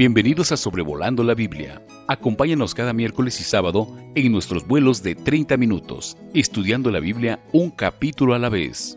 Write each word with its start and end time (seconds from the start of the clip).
Bienvenidos 0.00 0.50
a 0.50 0.56
Sobrevolando 0.56 1.22
la 1.22 1.34
Biblia. 1.34 1.84
Acompáñanos 2.08 2.74
cada 2.74 2.94
miércoles 2.94 3.38
y 3.38 3.44
sábado 3.44 3.86
en 4.14 4.32
nuestros 4.32 4.66
vuelos 4.66 5.02
de 5.02 5.14
30 5.14 5.58
minutos, 5.58 6.16
estudiando 6.32 6.90
la 6.90 7.00
Biblia 7.00 7.40
un 7.52 7.70
capítulo 7.70 8.32
a 8.32 8.38
la 8.38 8.48
vez. 8.48 8.96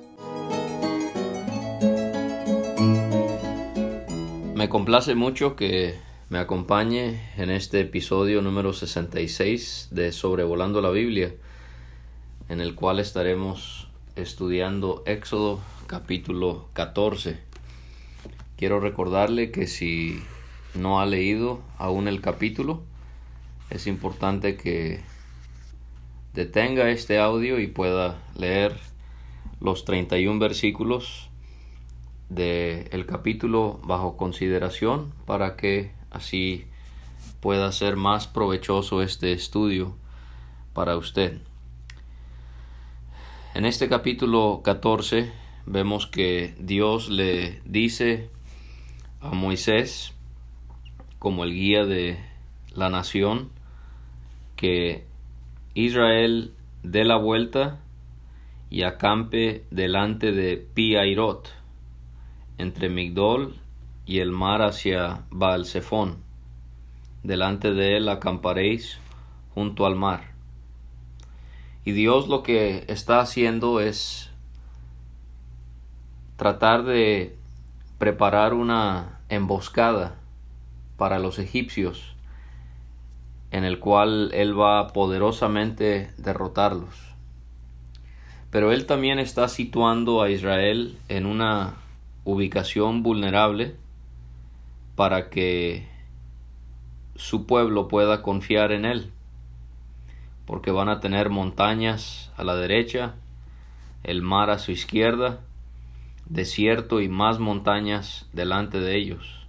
Me 4.55 4.69
complace 4.69 5.13
mucho 5.13 5.57
que 5.57 5.95
me 6.29 6.37
acompañe 6.37 7.19
en 7.35 7.49
este 7.49 7.81
episodio 7.81 8.41
número 8.41 8.71
66 8.71 9.89
de 9.91 10.13
Sobrevolando 10.13 10.79
la 10.79 10.91
Biblia, 10.91 11.33
en 12.47 12.61
el 12.61 12.75
cual 12.75 13.01
estaremos 13.01 13.89
estudiando 14.15 15.03
Éxodo 15.05 15.59
capítulo 15.85 16.69
14. 16.71 17.39
Quiero 18.55 18.79
recordarle 18.79 19.51
que 19.51 19.67
si 19.67 20.23
no 20.75 20.99
ha 20.99 21.05
leído 21.05 21.61
aún 21.77 22.07
el 22.07 22.21
capítulo, 22.21 22.83
es 23.69 23.87
importante 23.87 24.55
que 24.55 25.01
detenga 26.33 26.89
este 26.89 27.19
audio 27.19 27.59
y 27.59 27.67
pueda 27.67 28.19
leer 28.35 28.77
los 29.59 29.85
31 29.85 30.39
versículos 30.39 31.29
del 32.29 32.87
el 32.91 33.05
capítulo 33.05 33.79
bajo 33.83 34.17
consideración 34.17 35.13
para 35.25 35.55
que 35.55 35.91
así 36.11 36.65
pueda 37.39 37.71
ser 37.71 37.95
más 37.95 38.27
provechoso 38.27 39.01
este 39.01 39.33
estudio 39.33 39.95
para 40.73 40.97
usted. 40.97 41.39
En 43.53 43.65
este 43.65 43.87
capítulo 43.87 44.61
14 44.63 45.31
vemos 45.65 46.07
que 46.07 46.55
Dios 46.59 47.09
le 47.09 47.61
dice 47.65 48.29
a 49.21 49.29
Moisés 49.29 50.13
como 51.23 51.45
el 51.45 51.53
guía 51.53 51.85
de 51.85 52.19
la 52.75 52.89
nación, 52.89 53.49
que 54.57 55.05
Israel 55.73 56.53
dé 56.83 57.05
la 57.05 57.15
vuelta 57.15 57.79
y 58.69 58.83
acampe 58.83 59.63
delante 59.71 60.33
de 60.33 60.57
Piairot, 60.57 61.49
entre 62.57 62.89
Migdol 62.89 63.55
y 64.05 64.19
el 64.19 64.31
mar 64.31 64.61
hacia 64.61 65.23
Baal-Zephón. 65.31 66.17
Delante 67.23 67.71
de 67.71 67.95
él 67.95 68.09
acamparéis 68.09 68.99
junto 69.53 69.85
al 69.85 69.95
mar. 69.95 70.33
Y 71.85 71.93
Dios 71.93 72.27
lo 72.27 72.43
que 72.43 72.83
está 72.89 73.21
haciendo 73.21 73.79
es 73.79 74.29
tratar 76.35 76.83
de 76.83 77.37
preparar 77.97 78.53
una 78.53 79.19
emboscada 79.29 80.17
para 81.03 81.19
los 81.19 81.37
egipcios, 81.37 82.15
en 83.51 83.65
el 83.65 83.79
cual 83.79 84.31
él 84.33 84.57
va 84.57 84.93
poderosamente 84.93 86.09
derrotarlos. 86.17 86.95
Pero 88.51 88.71
él 88.71 88.85
también 88.85 89.19
está 89.19 89.49
situando 89.49 90.21
a 90.21 90.29
Israel 90.29 90.97
en 91.09 91.25
una 91.25 91.73
ubicación 92.23 93.03
vulnerable 93.03 93.75
para 94.95 95.29
que 95.29 95.89
su 97.17 97.47
pueblo 97.47 97.89
pueda 97.89 98.21
confiar 98.21 98.71
en 98.71 98.85
él, 98.85 99.11
porque 100.45 100.71
van 100.71 100.87
a 100.87 101.01
tener 101.01 101.29
montañas 101.29 102.31
a 102.37 102.45
la 102.45 102.55
derecha, 102.55 103.15
el 104.03 104.21
mar 104.21 104.49
a 104.49 104.57
su 104.57 104.71
izquierda, 104.71 105.41
desierto 106.27 107.01
y 107.01 107.09
más 107.09 107.39
montañas 107.39 108.29
delante 108.31 108.79
de 108.79 108.95
ellos 108.95 109.42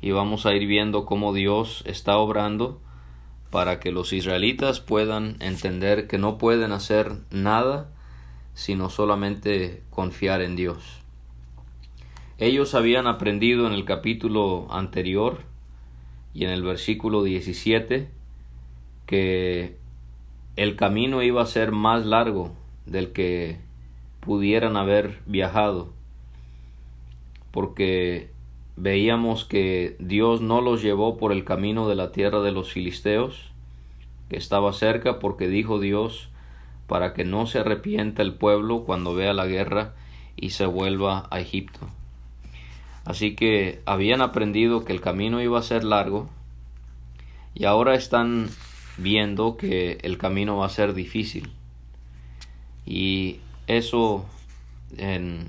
y 0.00 0.10
vamos 0.10 0.46
a 0.46 0.54
ir 0.54 0.66
viendo 0.66 1.04
cómo 1.04 1.32
Dios 1.32 1.82
está 1.86 2.18
obrando 2.18 2.80
para 3.50 3.80
que 3.80 3.92
los 3.92 4.12
israelitas 4.12 4.80
puedan 4.80 5.36
entender 5.40 6.06
que 6.06 6.18
no 6.18 6.38
pueden 6.38 6.72
hacer 6.72 7.12
nada 7.30 7.90
sino 8.54 8.88
solamente 8.88 9.82
confiar 9.90 10.40
en 10.40 10.56
Dios. 10.56 11.00
Ellos 12.38 12.74
habían 12.74 13.06
aprendido 13.06 13.66
en 13.66 13.74
el 13.74 13.84
capítulo 13.84 14.66
anterior 14.70 15.40
y 16.32 16.44
en 16.44 16.50
el 16.50 16.62
versículo 16.62 17.22
17 17.22 18.08
que 19.04 19.76
el 20.56 20.76
camino 20.76 21.22
iba 21.22 21.42
a 21.42 21.46
ser 21.46 21.72
más 21.72 22.06
largo 22.06 22.52
del 22.86 23.12
que 23.12 23.58
pudieran 24.20 24.76
haber 24.76 25.20
viajado 25.26 25.92
porque 27.50 28.30
veíamos 28.76 29.44
que 29.44 29.96
Dios 29.98 30.40
no 30.40 30.60
los 30.60 30.82
llevó 30.82 31.16
por 31.16 31.32
el 31.32 31.44
camino 31.44 31.88
de 31.88 31.96
la 31.96 32.12
tierra 32.12 32.40
de 32.40 32.52
los 32.52 32.72
filisteos, 32.72 33.50
que 34.28 34.36
estaba 34.36 34.72
cerca, 34.72 35.18
porque 35.18 35.48
dijo 35.48 35.80
Dios, 35.80 36.28
para 36.86 37.14
que 37.14 37.24
no 37.24 37.46
se 37.46 37.60
arrepienta 37.60 38.22
el 38.22 38.34
pueblo 38.34 38.84
cuando 38.84 39.14
vea 39.14 39.32
la 39.32 39.46
guerra 39.46 39.94
y 40.36 40.50
se 40.50 40.66
vuelva 40.66 41.26
a 41.30 41.40
Egipto. 41.40 41.88
Así 43.04 43.34
que 43.34 43.80
habían 43.86 44.20
aprendido 44.20 44.84
que 44.84 44.92
el 44.92 45.00
camino 45.00 45.40
iba 45.40 45.58
a 45.58 45.62
ser 45.62 45.84
largo 45.84 46.28
y 47.54 47.64
ahora 47.64 47.94
están 47.94 48.48
viendo 48.98 49.56
que 49.56 49.98
el 50.02 50.18
camino 50.18 50.58
va 50.58 50.66
a 50.66 50.70
ser 50.70 50.92
difícil. 50.92 51.52
Y 52.84 53.38
eso 53.66 54.26
en 54.98 55.48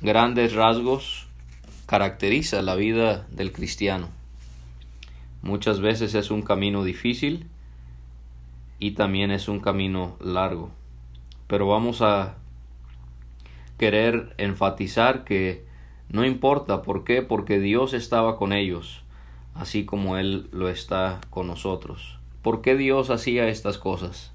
grandes 0.00 0.54
rasgos 0.54 1.29
caracteriza 1.90 2.62
la 2.62 2.76
vida 2.76 3.26
del 3.32 3.50
cristiano. 3.50 4.10
Muchas 5.42 5.80
veces 5.80 6.14
es 6.14 6.30
un 6.30 6.42
camino 6.42 6.84
difícil 6.84 7.48
y 8.78 8.92
también 8.92 9.32
es 9.32 9.48
un 9.48 9.58
camino 9.58 10.16
largo. 10.20 10.70
Pero 11.48 11.66
vamos 11.66 12.00
a 12.00 12.36
querer 13.76 14.36
enfatizar 14.38 15.24
que 15.24 15.64
no 16.08 16.24
importa 16.24 16.82
por 16.82 17.02
qué, 17.02 17.22
porque 17.22 17.58
Dios 17.58 17.92
estaba 17.92 18.36
con 18.36 18.52
ellos, 18.52 19.02
así 19.56 19.84
como 19.84 20.16
Él 20.16 20.48
lo 20.52 20.68
está 20.68 21.20
con 21.28 21.48
nosotros. 21.48 22.20
¿Por 22.40 22.62
qué 22.62 22.76
Dios 22.76 23.10
hacía 23.10 23.48
estas 23.48 23.78
cosas? 23.78 24.32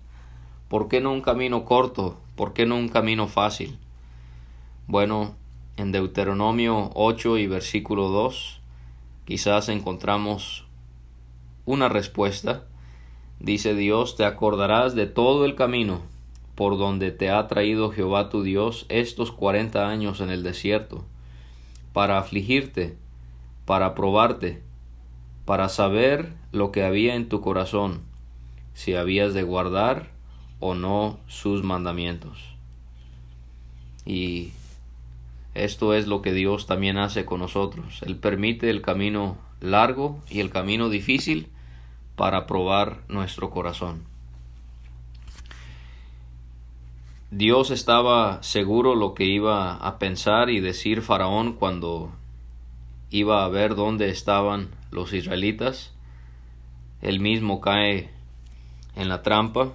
¿Por 0.68 0.90
qué 0.90 1.00
no 1.00 1.14
un 1.14 1.22
camino 1.22 1.64
corto? 1.64 2.20
¿Por 2.36 2.52
qué 2.52 2.66
no 2.66 2.76
un 2.76 2.90
camino 2.90 3.30
fácil? 3.30 3.80
Bueno, 4.88 5.38
en 5.78 5.91
Deuteronomio 5.91 6.91
8 6.94 7.38
y 7.38 7.47
versículo 7.47 8.09
2 8.09 8.62
quizás 9.25 9.69
encontramos 9.69 10.66
una 11.66 11.90
respuesta. 11.90 12.63
Dice 13.40 13.75
Dios, 13.75 14.16
te 14.16 14.24
acordarás 14.24 14.96
de 14.96 15.08
todo 15.08 15.46
el 15.46 15.56
camino 15.56 16.02
por 16.56 16.78
donde 16.78 17.12
te 17.12 17.30
ha 17.30 17.47
traído 17.47 17.91
Jehová 17.91 18.30
tu 18.30 18.44
Dios 18.44 18.85
estos 18.88 19.31
cuarenta 19.31 19.90
años 19.90 20.22
en 20.22 20.30
el 20.30 20.41
desierto, 20.41 21.03
para 21.91 22.18
afligirte, 22.18 22.97
para 23.66 23.94
probarte, 23.94 24.62
para 25.44 25.68
saber 25.68 26.34
lo 26.53 26.72
que 26.72 26.84
había 26.84 27.16
en 27.16 27.28
tu 27.28 27.41
corazón, 27.41 28.02
si 28.74 28.96
habías 28.96 29.34
de 29.34 29.44
guardar 29.44 30.12
o 30.62 30.75
no 30.75 31.19
sus 31.28 31.62
mandamientos. 31.62 32.38
Y 34.06 34.52
esto 35.56 35.94
es 35.94 36.06
lo 36.06 36.22
que 36.22 36.34
Dios 36.34 36.68
también 36.68 36.98
hace 36.98 37.24
con 37.24 37.40
nosotros. 37.40 38.02
Él 38.06 38.18
permite 38.18 38.70
el 38.70 38.82
camino 38.82 39.38
largo 39.62 40.20
y 40.30 40.42
el 40.42 40.50
camino 40.50 40.90
difícil 40.90 41.48
para 42.18 42.46
probar 42.46 43.00
nuestro 43.08 43.50
corazón. 43.50 44.04
Dios 47.32 47.72
estaba 47.72 48.44
seguro 48.44 48.96
lo 48.96 49.14
que 49.14 49.24
iba 49.24 49.76
a 49.76 49.97
pensar 49.97 50.50
y 50.50 50.59
decir 50.59 51.02
Faraón 51.02 51.53
cuando 51.53 52.12
iba 53.09 53.46
a 53.46 53.50
ver 53.50 53.76
dónde 53.76 54.09
estaban 54.09 54.70
los 54.91 55.14
israelitas. 55.14 55.94
Él 57.02 57.22
mismo 57.22 57.62
cae 57.62 58.09
en 58.96 59.08
la 59.08 59.22
trampa 59.22 59.72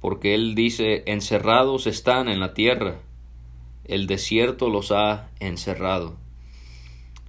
porque 0.00 0.34
él 0.34 0.54
dice 0.54 1.02
encerrados 1.06 1.88
están 1.88 2.28
en 2.28 2.38
la 2.38 2.54
tierra 2.54 3.00
el 3.90 4.06
desierto 4.06 4.68
los 4.68 4.92
ha 4.92 5.30
encerrado. 5.40 6.16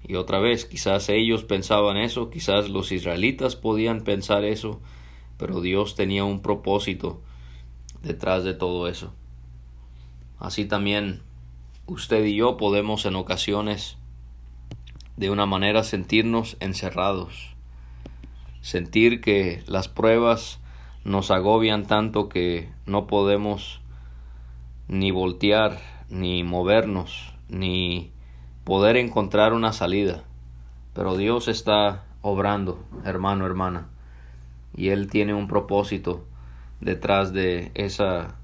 Y 0.08 0.14
otra 0.14 0.40
vez, 0.40 0.66
quizás 0.66 1.10
ellos 1.10 1.44
pensaban 1.44 1.98
eso, 1.98 2.30
quizás 2.30 2.70
los 2.70 2.92
israelitas 2.92 3.56
podían 3.56 4.04
pensar 4.04 4.46
eso, 4.46 4.80
pero 5.38 5.60
Dios 5.60 5.96
tenía 5.96 6.24
un 6.24 6.44
propósito 6.44 7.20
detrás 8.04 8.44
de 8.44 8.54
todo 8.54 8.88
eso. 8.88 9.12
Así 10.38 10.66
también 10.66 11.24
usted 11.88 12.24
y 12.26 12.36
yo 12.36 12.58
podemos 12.58 13.08
en 13.08 13.16
ocasiones 13.16 13.98
de 15.18 15.32
una 15.32 15.48
manera 15.48 15.84
sentirnos 15.84 16.58
encerrados, 16.60 17.56
sentir 18.62 19.20
que 19.20 19.64
las 19.66 19.88
pruebas 19.88 20.60
nos 21.06 21.32
agobian 21.32 21.88
tanto 21.88 22.30
que 22.30 22.70
no 22.86 23.08
podemos 23.08 23.82
ni 24.88 25.10
voltear 25.10 26.01
ni 26.12 26.44
movernos, 26.44 27.34
ni 27.50 28.12
poder 28.64 28.98
encontrar 28.98 29.54
una 29.54 29.74
salida. 29.74 30.24
Pero 30.94 31.18
Dios 31.18 31.48
está 31.48 32.04
obrando, 32.22 32.84
hermano, 33.06 33.46
hermana, 33.46 33.88
y 34.76 34.90
Él 34.90 35.10
tiene 35.10 35.34
un 35.34 35.48
propósito 35.48 36.26
detrás 36.82 37.34
de 37.34 37.72
esa 37.74 38.36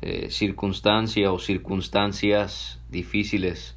eh, 0.00 0.30
circunstancia 0.30 1.32
o 1.32 1.38
circunstancias 1.38 2.80
difíciles 2.88 3.76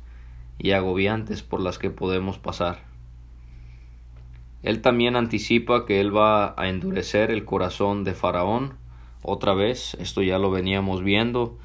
y 0.58 0.72
agobiantes 0.72 1.42
por 1.42 1.62
las 1.62 1.80
que 1.80 1.90
podemos 1.90 2.38
pasar. 2.38 2.84
Él 4.62 4.82
también 4.82 5.18
anticipa 5.18 5.86
que 5.86 6.00
Él 6.00 6.16
va 6.16 6.54
a 6.58 6.70
endurecer 6.70 7.32
el 7.32 7.44
corazón 7.44 8.04
de 8.06 8.14
Faraón 8.14 8.76
otra 9.22 9.54
vez, 9.54 9.96
esto 10.00 10.22
ya 10.22 10.38
lo 10.38 10.52
veníamos 10.52 11.04
viendo 11.04 11.58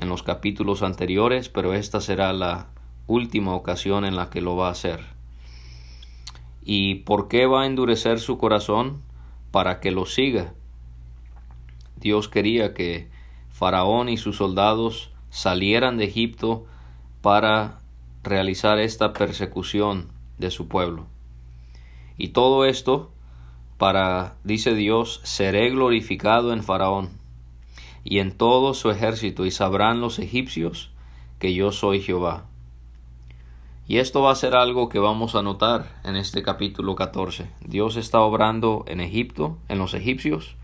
en 0.00 0.08
los 0.08 0.22
capítulos 0.22 0.82
anteriores, 0.82 1.48
pero 1.48 1.74
esta 1.74 2.00
será 2.00 2.32
la 2.32 2.68
última 3.06 3.54
ocasión 3.54 4.04
en 4.04 4.16
la 4.16 4.30
que 4.30 4.40
lo 4.40 4.56
va 4.56 4.68
a 4.68 4.72
hacer. 4.72 5.00
¿Y 6.62 6.96
por 6.96 7.28
qué 7.28 7.46
va 7.46 7.62
a 7.62 7.66
endurecer 7.66 8.20
su 8.20 8.38
corazón? 8.38 9.02
Para 9.50 9.80
que 9.80 9.90
lo 9.90 10.06
siga. 10.06 10.52
Dios 11.96 12.28
quería 12.28 12.74
que 12.74 13.08
Faraón 13.50 14.08
y 14.08 14.18
sus 14.18 14.36
soldados 14.36 15.10
salieran 15.30 15.96
de 15.96 16.04
Egipto 16.04 16.66
para 17.22 17.80
realizar 18.22 18.78
esta 18.78 19.12
persecución 19.12 20.08
de 20.38 20.50
su 20.50 20.68
pueblo. 20.68 21.06
Y 22.16 22.28
todo 22.28 22.64
esto 22.64 23.10
para, 23.78 24.36
dice 24.44 24.74
Dios, 24.74 25.20
seré 25.24 25.70
glorificado 25.70 26.52
en 26.52 26.62
Faraón 26.62 27.17
y 28.10 28.20
en 28.20 28.32
todo 28.32 28.72
su 28.72 28.90
ejército, 28.90 29.44
y 29.44 29.50
sabrán 29.50 30.00
los 30.00 30.18
egipcios 30.18 30.90
que 31.38 31.52
yo 31.52 31.72
soy 31.72 32.00
Jehová. 32.00 32.46
Y 33.86 33.98
esto 33.98 34.22
va 34.22 34.32
a 34.32 34.34
ser 34.34 34.56
algo 34.56 34.88
que 34.88 34.98
vamos 34.98 35.34
a 35.34 35.42
notar 35.42 36.00
en 36.04 36.16
este 36.16 36.42
capítulo 36.42 36.96
14. 36.96 37.50
Dios 37.60 37.96
está 37.96 38.20
obrando 38.20 38.86
en 38.88 39.02
Egipto, 39.02 39.58
en 39.68 39.76
los 39.76 39.92
egipcios, 39.92 40.56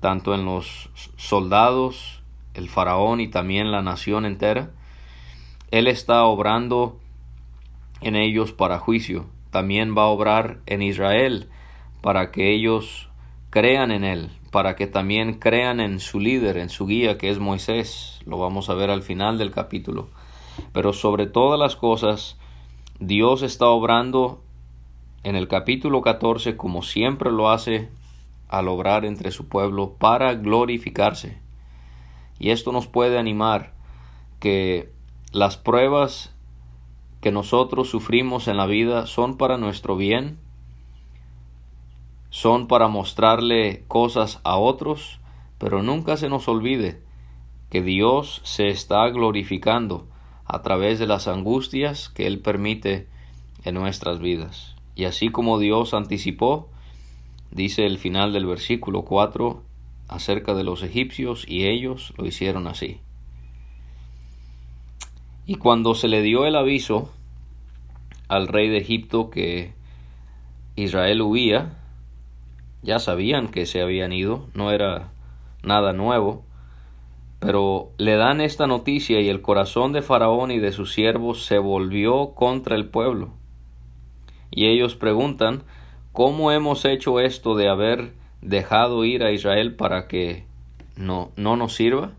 tanto 0.00 0.34
en 0.34 0.46
los 0.46 0.88
soldados, 1.18 2.22
el 2.54 2.70
faraón 2.70 3.20
y 3.20 3.28
también 3.28 3.70
la 3.70 3.82
nación 3.82 4.24
entera. 4.24 4.70
Él 5.70 5.86
está 5.86 6.24
obrando 6.24 6.98
en 8.00 8.16
ellos 8.16 8.52
para 8.52 8.78
juicio. 8.78 9.26
También 9.50 9.94
va 9.94 10.04
a 10.04 10.06
obrar 10.06 10.60
en 10.64 10.80
Israel 10.80 11.50
para 12.00 12.30
que 12.30 12.54
ellos 12.54 13.10
crean 13.50 13.90
en 13.90 14.04
Él, 14.04 14.30
para 14.52 14.76
que 14.76 14.86
también 14.86 15.38
crean 15.38 15.80
en 15.80 15.98
su 15.98 16.20
líder, 16.20 16.58
en 16.58 16.68
su 16.68 16.86
guía, 16.86 17.16
que 17.16 17.30
es 17.30 17.38
Moisés. 17.38 18.20
Lo 18.26 18.36
vamos 18.36 18.68
a 18.68 18.74
ver 18.74 18.90
al 18.90 19.02
final 19.02 19.38
del 19.38 19.50
capítulo. 19.50 20.10
Pero 20.74 20.92
sobre 20.92 21.26
todas 21.26 21.58
las 21.58 21.74
cosas, 21.74 22.36
Dios 23.00 23.42
está 23.42 23.66
obrando 23.66 24.42
en 25.24 25.36
el 25.36 25.48
capítulo 25.48 26.02
14 26.02 26.56
como 26.58 26.82
siempre 26.82 27.32
lo 27.32 27.50
hace 27.50 27.88
al 28.48 28.68
obrar 28.68 29.06
entre 29.06 29.30
su 29.30 29.48
pueblo 29.48 29.94
para 29.98 30.34
glorificarse. 30.34 31.40
Y 32.38 32.50
esto 32.50 32.72
nos 32.72 32.86
puede 32.86 33.18
animar 33.18 33.72
que 34.38 34.92
las 35.32 35.56
pruebas 35.56 36.34
que 37.22 37.32
nosotros 37.32 37.88
sufrimos 37.88 38.48
en 38.48 38.58
la 38.58 38.66
vida 38.66 39.06
son 39.06 39.38
para 39.38 39.56
nuestro 39.56 39.96
bien, 39.96 40.38
son 42.32 42.66
para 42.66 42.88
mostrarle 42.88 43.84
cosas 43.88 44.40
a 44.42 44.56
otros, 44.56 45.20
pero 45.58 45.82
nunca 45.82 46.16
se 46.16 46.30
nos 46.30 46.48
olvide 46.48 47.02
que 47.68 47.82
Dios 47.82 48.40
se 48.42 48.70
está 48.70 49.06
glorificando 49.10 50.08
a 50.46 50.62
través 50.62 50.98
de 50.98 51.06
las 51.06 51.28
angustias 51.28 52.08
que 52.08 52.26
Él 52.26 52.38
permite 52.38 53.06
en 53.64 53.74
nuestras 53.74 54.18
vidas. 54.18 54.76
Y 54.96 55.04
así 55.04 55.28
como 55.28 55.58
Dios 55.58 55.92
anticipó, 55.92 56.70
dice 57.50 57.84
el 57.84 57.98
final 57.98 58.32
del 58.32 58.46
versículo 58.46 59.02
4 59.02 59.62
acerca 60.08 60.54
de 60.54 60.64
los 60.64 60.82
egipcios 60.82 61.44
y 61.46 61.66
ellos 61.66 62.14
lo 62.16 62.24
hicieron 62.24 62.66
así. 62.66 63.00
Y 65.44 65.56
cuando 65.56 65.94
se 65.94 66.08
le 66.08 66.22
dio 66.22 66.46
el 66.46 66.56
aviso 66.56 67.12
al 68.28 68.48
rey 68.48 68.70
de 68.70 68.78
Egipto 68.78 69.28
que 69.28 69.74
Israel 70.76 71.20
huía, 71.20 71.76
ya 72.82 72.98
sabían 72.98 73.48
que 73.48 73.66
se 73.66 73.80
habían 73.80 74.12
ido, 74.12 74.46
no 74.54 74.70
era 74.70 75.12
nada 75.62 75.92
nuevo, 75.92 76.44
pero 77.38 77.90
le 77.98 78.16
dan 78.16 78.40
esta 78.40 78.66
noticia 78.66 79.20
y 79.20 79.28
el 79.28 79.42
corazón 79.42 79.92
de 79.92 80.02
Faraón 80.02 80.50
y 80.50 80.58
de 80.58 80.72
sus 80.72 80.92
siervos 80.92 81.44
se 81.44 81.58
volvió 81.58 82.34
contra 82.34 82.76
el 82.76 82.86
pueblo. 82.86 83.30
Y 84.50 84.66
ellos 84.66 84.96
preguntan, 84.96 85.62
¿cómo 86.12 86.52
hemos 86.52 86.84
hecho 86.84 87.20
esto 87.20 87.54
de 87.54 87.68
haber 87.68 88.12
dejado 88.42 89.04
ir 89.04 89.24
a 89.24 89.32
Israel 89.32 89.74
para 89.74 90.08
que 90.08 90.44
no, 90.96 91.32
no 91.36 91.56
nos 91.56 91.74
sirva? 91.74 92.12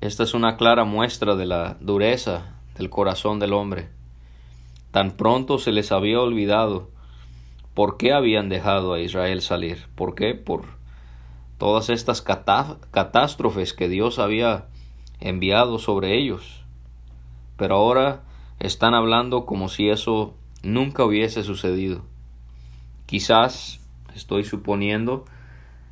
Esta 0.00 0.22
es 0.22 0.34
una 0.34 0.56
clara 0.56 0.84
muestra 0.84 1.36
de 1.36 1.46
la 1.46 1.76
dureza 1.80 2.56
del 2.76 2.90
corazón 2.90 3.38
del 3.38 3.52
hombre. 3.52 3.88
Tan 4.90 5.12
pronto 5.12 5.58
se 5.58 5.72
les 5.72 5.92
había 5.92 6.20
olvidado 6.20 6.90
por 7.76 7.98
qué 7.98 8.14
habían 8.14 8.48
dejado 8.48 8.94
a 8.94 9.00
Israel 9.00 9.42
salir. 9.42 9.86
¿Por 9.96 10.14
qué? 10.14 10.32
Por 10.32 10.64
todas 11.58 11.90
estas 11.90 12.22
catástrofes 12.22 13.74
que 13.74 13.90
Dios 13.90 14.18
había 14.18 14.64
enviado 15.20 15.78
sobre 15.78 16.16
ellos. 16.16 16.64
Pero 17.58 17.74
ahora 17.74 18.22
están 18.60 18.94
hablando 18.94 19.44
como 19.44 19.68
si 19.68 19.90
eso 19.90 20.32
nunca 20.62 21.04
hubiese 21.04 21.42
sucedido. 21.42 22.00
Quizás, 23.04 23.80
estoy 24.14 24.44
suponiendo, 24.44 25.26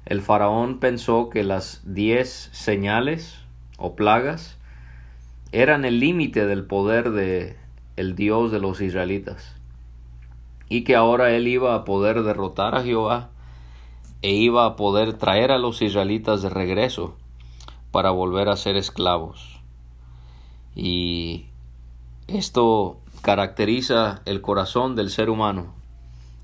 el 0.06 0.22
faraón 0.22 0.80
pensó 0.80 1.28
que 1.28 1.44
las 1.44 1.82
diez 1.84 2.48
señales 2.52 3.40
o 3.76 3.94
plagas 3.94 4.56
eran 5.52 5.84
el 5.84 6.00
límite 6.00 6.46
del 6.46 6.64
poder 6.64 7.10
de 7.10 7.58
el 7.96 8.16
Dios 8.16 8.50
de 8.52 8.58
los 8.58 8.80
israelitas 8.80 9.54
y 10.68 10.84
que 10.84 10.96
ahora 10.96 11.30
él 11.32 11.48
iba 11.48 11.74
a 11.74 11.84
poder 11.84 12.22
derrotar 12.22 12.74
a 12.74 12.82
Jehová 12.82 13.30
e 14.22 14.32
iba 14.32 14.64
a 14.64 14.76
poder 14.76 15.14
traer 15.14 15.52
a 15.52 15.58
los 15.58 15.82
israelitas 15.82 16.42
de 16.42 16.48
regreso 16.48 17.16
para 17.90 18.10
volver 18.10 18.48
a 18.48 18.56
ser 18.56 18.76
esclavos. 18.76 19.60
Y 20.74 21.46
esto 22.26 22.98
caracteriza 23.22 24.22
el 24.24 24.40
corazón 24.40 24.96
del 24.96 25.10
ser 25.10 25.30
humano, 25.30 25.74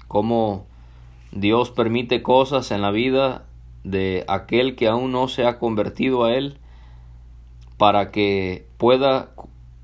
cómo 0.08 0.66
Dios 1.32 1.70
permite 1.70 2.22
cosas 2.22 2.70
en 2.70 2.82
la 2.82 2.90
vida 2.90 3.44
de 3.84 4.24
aquel 4.28 4.76
que 4.76 4.88
aún 4.88 5.12
no 5.12 5.28
se 5.28 5.46
ha 5.46 5.58
convertido 5.58 6.24
a 6.24 6.34
Él 6.34 6.58
para 7.78 8.10
que 8.10 8.66
pueda 8.76 9.30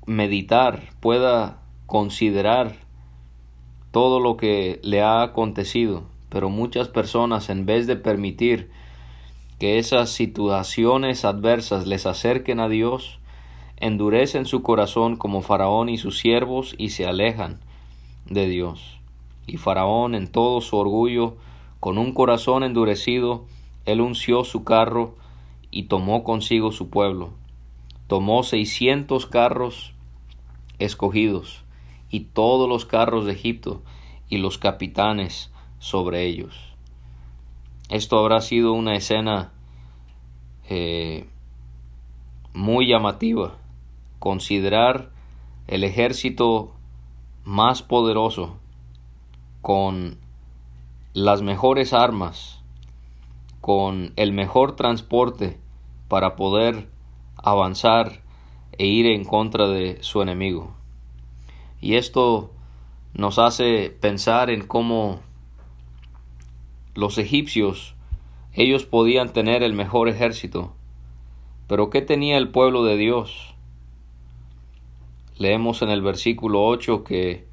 meditar, 0.05 0.83
pueda 0.99 1.59
considerar 1.87 2.86
todo 3.97 4.19
lo 4.19 4.37
que 4.37 4.79
le 4.83 5.01
ha 5.01 5.23
acontecido, 5.23 6.03
pero 6.29 6.51
muchas 6.51 6.87
personas 6.87 7.49
en 7.49 7.65
vez 7.65 7.87
de 7.87 7.95
permitir 7.95 8.69
que 9.57 9.79
esas 9.79 10.11
situaciones 10.11 11.25
adversas 11.25 11.87
les 11.87 12.05
acerquen 12.05 12.59
a 12.59 12.69
Dios, 12.69 13.17
endurecen 13.75 14.45
su 14.45 14.61
corazón 14.61 15.17
como 15.17 15.41
Faraón 15.41 15.89
y 15.89 15.97
sus 15.97 16.19
siervos 16.19 16.75
y 16.77 16.91
se 16.91 17.07
alejan 17.07 17.59
de 18.29 18.47
Dios. 18.47 18.99
Y 19.47 19.57
Faraón 19.57 20.13
en 20.13 20.27
todo 20.27 20.61
su 20.61 20.77
orgullo, 20.77 21.35
con 21.79 21.97
un 21.97 22.13
corazón 22.13 22.61
endurecido, 22.61 23.45
él 23.87 23.99
unció 23.99 24.43
su 24.43 24.63
carro 24.63 25.15
y 25.71 25.85
tomó 25.85 26.23
consigo 26.23 26.71
su 26.71 26.91
pueblo 26.91 27.31
tomó 28.05 28.43
seiscientos 28.43 29.25
carros 29.25 29.93
escogidos 30.77 31.63
y 32.09 32.21
todos 32.21 32.69
los 32.69 32.85
carros 32.85 33.25
de 33.25 33.33
Egipto 33.33 33.81
y 34.29 34.37
los 34.37 34.57
capitanes 34.57 35.51
sobre 35.79 36.25
ellos. 36.25 36.55
Esto 37.89 38.19
habrá 38.19 38.41
sido 38.41 38.73
una 38.73 38.95
escena 38.95 39.53
eh, 40.69 41.27
muy 42.53 42.87
llamativa. 42.87 43.55
Considerar 44.19 45.11
el 45.67 45.83
ejército 45.83 46.73
más 47.45 47.83
poderoso 47.83 48.57
con 49.61 50.17
las 51.13 51.41
mejores 51.41 51.93
armas, 51.93 52.61
con 53.61 54.11
el 54.15 54.33
mejor 54.33 54.75
transporte 54.75 55.59
para 56.07 56.35
poder 56.35 56.89
avanzar 57.37 58.21
e 58.77 58.85
ir 58.85 59.05
en 59.05 59.23
contra 59.23 59.67
de 59.67 59.97
su 60.01 60.21
enemigo. 60.21 60.73
Y 61.81 61.95
esto 61.95 62.51
nos 63.13 63.39
hace 63.39 63.89
pensar 63.89 64.49
en 64.49 64.65
cómo 64.65 65.19
los 66.95 67.17
egipcios, 67.17 67.95
ellos 68.53 68.85
podían 68.85 69.33
tener 69.33 69.63
el 69.63 69.73
mejor 69.73 70.09
ejército, 70.09 70.73
pero 71.67 71.89
¿qué 71.89 72.01
tenía 72.01 72.37
el 72.37 72.49
pueblo 72.49 72.83
de 72.83 72.97
Dios? 72.97 73.53
leemos 75.37 75.81
en 75.81 75.89
el 75.89 76.01
versículo 76.01 76.65
8 76.65 77.03
que 77.03 77.45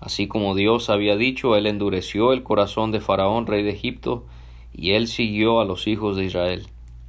así 0.00 0.26
como 0.28 0.54
Dios 0.54 0.90
había 0.90 1.16
dicho, 1.16 1.56
él 1.56 1.66
endureció 1.66 2.32
el 2.32 2.42
corazón 2.42 2.92
de 2.92 3.00
Faraón, 3.00 3.46
rey 3.46 3.62
de 3.62 3.70
Egipto, 3.70 4.26
y 4.72 4.92
él 4.92 5.08
siguió 5.08 5.60
a 5.60 5.64
los 5.64 5.86
hijos 5.86 6.16
de 6.16 6.24
Israel. 6.24 6.66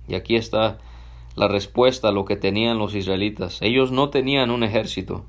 Y 0.07 0.15
aquí 0.15 0.35
está 0.35 0.77
la 1.35 1.47
respuesta 1.47 2.09
a 2.09 2.11
lo 2.11 2.25
que 2.25 2.37
tenían 2.37 2.77
los 2.77 2.95
israelitas. 2.95 3.61
Ellos 3.61 3.91
no 3.91 4.09
tenían 4.09 4.51
un 4.51 4.63
ejército. 4.63 5.25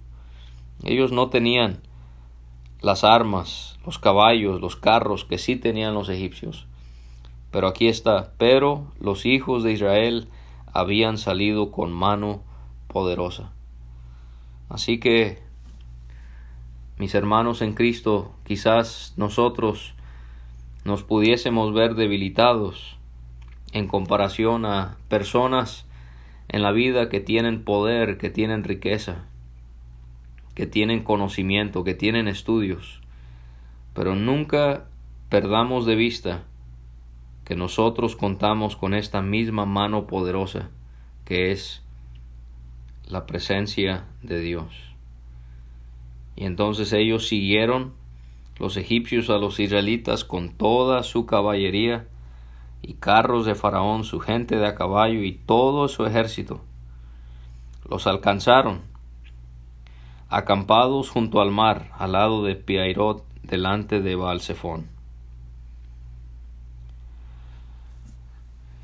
Ellos 0.85 1.12
no 1.12 1.28
tenían 1.28 1.80
las 2.80 3.04
armas, 3.04 3.78
los 3.85 3.99
caballos, 3.99 4.61
los 4.61 4.76
carros 4.76 5.25
que 5.25 5.38
sí 5.38 5.56
tenían 5.56 5.94
los 5.94 6.08
egipcios. 6.08 6.66
Pero 7.50 7.66
aquí 7.66 7.88
está, 7.88 8.32
pero 8.38 8.92
los 9.00 9.26
hijos 9.26 9.62
de 9.64 9.73
Israel 9.73 10.28
habían 10.73 11.18
salido 11.18 11.70
con 11.73 11.92
mano 11.92 12.42
poderosa. 12.87 13.52
Así 14.68 15.00
que, 15.00 15.38
mis 16.99 17.14
hermanos 17.14 17.62
en 17.62 17.75
Cristo, 17.75 18.30
quizás 18.44 19.14
nosotros 19.16 19.94
nos 20.85 21.02
pudiésemos 21.02 21.73
ver 21.73 21.94
debilitados 21.94 22.97
en 23.73 23.88
comparación 23.88 24.64
a 24.66 24.97
personas 25.08 25.87
en 26.49 26.62
la 26.62 26.73
vida 26.73 27.08
que 27.08 27.20
tienen 27.20 27.64
poder, 27.64 28.18
que 28.18 28.30
tienen 28.30 28.64
riqueza, 28.64 29.26
que 30.59 30.67
tienen 30.67 31.05
conocimiento, 31.05 31.85
que 31.85 31.95
tienen 31.95 32.27
estudios. 32.27 33.00
Pero 33.95 34.17
nunca 34.17 34.88
perdamos 35.29 35.87
de 35.87 35.95
vista 35.95 36.43
que 37.45 37.55
nosotros 37.55 38.17
contamos 38.17 38.75
con 38.75 38.93
esta 38.93 39.23
misma 39.23 39.67
mano 39.67 40.09
poderosa 40.09 40.71
que 41.25 41.53
es 41.53 41.85
la 43.07 43.25
presencia 43.25 44.07
de 44.21 44.41
Dios. 44.41 44.67
Y 46.35 46.45
entonces 46.45 46.93
ellos 46.93 47.29
siguieron 47.29 47.93
los 48.59 48.77
egipcios 48.77 49.31
a 49.31 49.38
los 49.38 49.61
israelitas 49.61 50.25
con 50.25 50.50
toda 50.50 51.05
su 51.05 51.25
caballería 51.25 52.09
y 52.83 52.95
carros 52.95 53.47
de 53.47 53.55
Faraón, 53.55 54.03
su 54.03 54.19
gente 54.19 54.57
de 54.57 54.67
a 54.67 54.75
caballo 54.75 55.23
y 55.23 55.35
todo 55.35 55.87
su 55.87 56.05
ejército. 56.05 56.62
Los 57.88 58.09
alcanzaron, 58.09 58.98
acampados 60.28 61.11
junto 61.11 61.40
al 61.40 61.50
mar, 61.50 61.90
al 61.97 62.12
lado 62.12 62.44
de 62.44 62.54
Piairot, 62.54 63.25
delante 63.42 64.00
de 64.00 64.14
Baalsefón. 64.14 64.87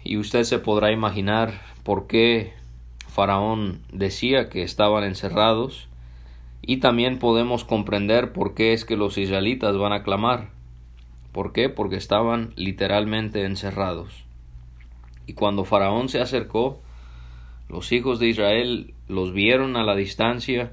Y 0.03 0.17
usted 0.17 0.45
se 0.45 0.59
podrá 0.59 0.93
imaginar 0.93 1.61
por 1.83 2.07
qué 2.07 2.55
Faraón 3.09 3.83
decía 3.93 4.49
que 4.49 4.63
estaban 4.63 5.05
encerrados, 5.05 5.89
y 6.67 6.79
también 6.79 7.19
podemos 7.19 7.65
comprender 7.65 8.33
por 8.33 8.55
qué 8.55 8.73
es 8.73 8.85
que 8.85 8.97
los 8.97 9.19
israelitas 9.19 9.77
van 9.77 9.93
a 9.93 10.03
clamar. 10.03 10.49
¿Por 11.31 11.53
qué? 11.53 11.69
Porque 11.69 11.97
estaban 11.97 12.53
literalmente 12.57 13.45
encerrados. 13.45 14.25
Y 15.27 15.35
cuando 15.35 15.65
Faraón 15.65 16.09
se 16.09 16.21
acercó, 16.21 16.81
los 17.69 17.93
hijos 17.93 18.19
de 18.19 18.29
Israel 18.29 18.95
los 19.09 19.33
vieron 19.33 19.77
a 19.77 19.85
la 19.85 19.95
distancia, 19.95 20.73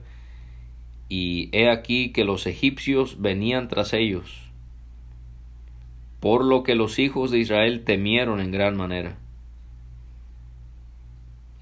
y 1.11 1.49
he 1.51 1.69
aquí 1.69 2.13
que 2.13 2.23
los 2.23 2.47
egipcios 2.47 3.19
venían 3.19 3.67
tras 3.67 3.91
ellos, 3.91 4.49
por 6.21 6.45
lo 6.45 6.63
que 6.63 6.73
los 6.73 6.99
hijos 6.99 7.31
de 7.31 7.39
Israel 7.39 7.83
temieron 7.83 8.39
en 8.39 8.49
gran 8.49 8.77
manera. 8.77 9.17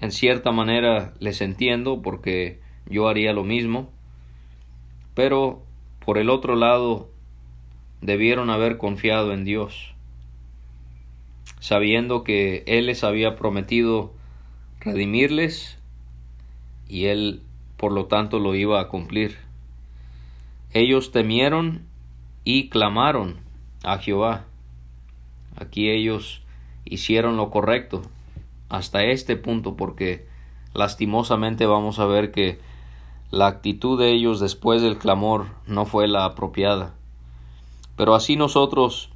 En 0.00 0.12
cierta 0.12 0.52
manera 0.52 1.14
les 1.18 1.40
entiendo 1.40 2.00
porque 2.00 2.60
yo 2.86 3.08
haría 3.08 3.32
lo 3.32 3.42
mismo, 3.42 3.90
pero 5.14 5.64
por 6.06 6.18
el 6.18 6.30
otro 6.30 6.54
lado 6.54 7.10
debieron 8.02 8.50
haber 8.50 8.78
confiado 8.78 9.32
en 9.32 9.44
Dios, 9.44 9.94
sabiendo 11.58 12.22
que 12.22 12.62
Él 12.68 12.86
les 12.86 13.02
había 13.02 13.34
prometido 13.34 14.12
redimirles 14.78 15.76
y 16.86 17.06
Él 17.06 17.42
por 17.80 17.92
lo 17.92 18.04
tanto 18.04 18.38
lo 18.38 18.54
iba 18.54 18.78
a 18.78 18.88
cumplir. 18.88 19.38
Ellos 20.74 21.12
temieron 21.12 21.86
y 22.44 22.68
clamaron 22.68 23.38
a 23.82 23.96
Jehová. 23.96 24.44
Aquí 25.56 25.88
ellos 25.88 26.42
hicieron 26.84 27.38
lo 27.38 27.50
correcto 27.50 28.02
hasta 28.68 29.04
este 29.04 29.34
punto 29.36 29.76
porque 29.76 30.28
lastimosamente 30.74 31.64
vamos 31.64 31.98
a 31.98 32.04
ver 32.04 32.32
que 32.32 32.60
la 33.30 33.46
actitud 33.46 33.98
de 33.98 34.12
ellos 34.12 34.40
después 34.40 34.82
del 34.82 34.98
clamor 34.98 35.46
no 35.66 35.86
fue 35.86 36.06
la 36.06 36.26
apropiada. 36.26 36.92
Pero 37.96 38.14
así 38.14 38.36
nosotros, 38.36 39.08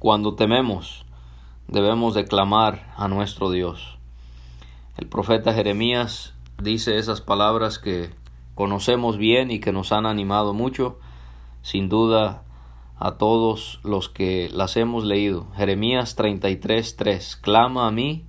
cuando 0.00 0.34
tememos, 0.34 1.04
debemos 1.68 2.14
de 2.14 2.24
clamar 2.24 2.92
a 2.96 3.06
nuestro 3.06 3.48
Dios. 3.48 3.96
El 4.96 5.06
profeta 5.06 5.54
Jeremías 5.54 6.34
dice 6.62 6.98
esas 6.98 7.20
palabras 7.20 7.78
que 7.78 8.10
conocemos 8.54 9.16
bien 9.16 9.50
y 9.50 9.60
que 9.60 9.72
nos 9.72 9.92
han 9.92 10.06
animado 10.06 10.54
mucho, 10.54 10.98
sin 11.62 11.88
duda 11.88 12.44
a 12.98 13.12
todos 13.12 13.80
los 13.82 14.08
que 14.08 14.50
las 14.52 14.76
hemos 14.76 15.04
leído. 15.04 15.46
Jeremías 15.56 16.16
33:3 16.16 17.40
Clama 17.40 17.86
a 17.86 17.90
mí 17.90 18.26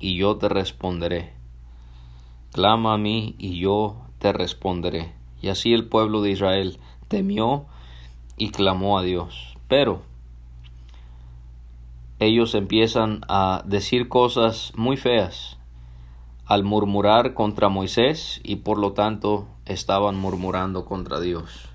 y 0.00 0.16
yo 0.16 0.36
te 0.36 0.48
responderé. 0.48 1.32
Clama 2.52 2.94
a 2.94 2.98
mí 2.98 3.36
y 3.38 3.60
yo 3.60 4.00
te 4.18 4.32
responderé. 4.32 5.14
Y 5.40 5.48
así 5.48 5.72
el 5.72 5.86
pueblo 5.86 6.22
de 6.22 6.32
Israel 6.32 6.78
temió 7.08 7.66
y 8.36 8.50
clamó 8.50 8.98
a 8.98 9.02
Dios. 9.02 9.56
Pero 9.68 10.02
ellos 12.18 12.54
empiezan 12.54 13.20
a 13.28 13.62
decir 13.64 14.08
cosas 14.08 14.72
muy 14.74 14.96
feas 14.96 15.59
al 16.50 16.64
murmurar 16.64 17.32
contra 17.32 17.70
Moisés 17.70 18.40
y 18.42 18.56
por 18.56 18.76
lo 18.76 18.92
tanto 18.92 19.46
estaban 19.64 20.16
murmurando 20.16 20.84
contra 20.84 21.20
Dios. 21.20 21.70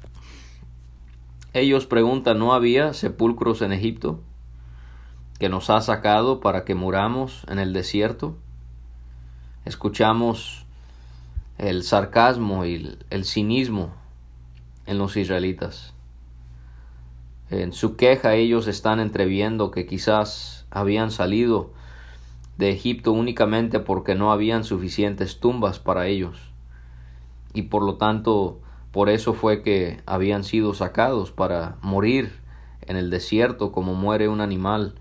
Ellos 1.53 1.87
preguntan, 1.87 2.37
¿no 2.37 2.53
había 2.53 2.93
sepulcros 2.93 3.61
en 3.61 3.71
Egipto? 3.71 4.19
que 5.39 5.49
nos 5.49 5.69
ha 5.69 5.81
sacado 5.81 6.39
para 6.39 6.63
que 6.63 6.75
muramos 6.75 7.45
en 7.49 7.59
el 7.59 7.73
desierto. 7.73 8.35
Escuchamos 9.65 10.65
el 11.57 11.83
sarcasmo 11.83 12.65
y 12.65 12.97
el 13.09 13.25
cinismo 13.25 13.93
en 14.85 14.97
los 14.97 15.17
israelitas. 15.17 15.93
En 17.49 17.73
su 17.73 17.95
queja 17.95 18.35
ellos 18.35 18.67
están 18.67 18.99
entreviendo 18.99 19.71
que 19.71 19.85
quizás 19.85 20.65
habían 20.71 21.11
salido 21.11 21.73
de 22.57 22.71
Egipto 22.71 23.11
únicamente 23.11 23.79
porque 23.79 24.15
no 24.15 24.31
habían 24.31 24.63
suficientes 24.63 25.39
tumbas 25.39 25.79
para 25.79 26.07
ellos 26.07 26.51
y 27.53 27.63
por 27.63 27.83
lo 27.83 27.95
tanto 27.95 28.59
por 28.91 29.09
eso 29.09 29.33
fue 29.33 29.61
que 29.61 30.01
habían 30.05 30.43
sido 30.43 30.73
sacados 30.73 31.31
para 31.31 31.77
morir 31.81 32.39
en 32.81 32.97
el 32.97 33.09
desierto 33.09 33.71
como 33.71 33.95
muere 33.95 34.29
un 34.29 34.41
animal 34.41 34.95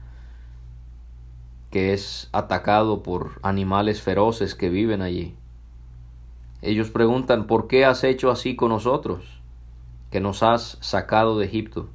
que 1.70 1.92
es 1.92 2.28
atacado 2.32 3.02
por 3.02 3.40
animales 3.42 4.00
feroces 4.00 4.54
que 4.54 4.68
viven 4.68 5.02
allí. 5.02 5.34
Ellos 6.62 6.90
preguntan, 6.90 7.46
¿por 7.46 7.66
qué 7.66 7.84
has 7.84 8.04
hecho 8.04 8.30
así 8.30 8.56
con 8.56 8.70
nosotros, 8.70 9.24
que 10.10 10.20
nos 10.20 10.42
has 10.42 10.78
sacado 10.80 11.38
de 11.38 11.46
Egipto? 11.46 11.88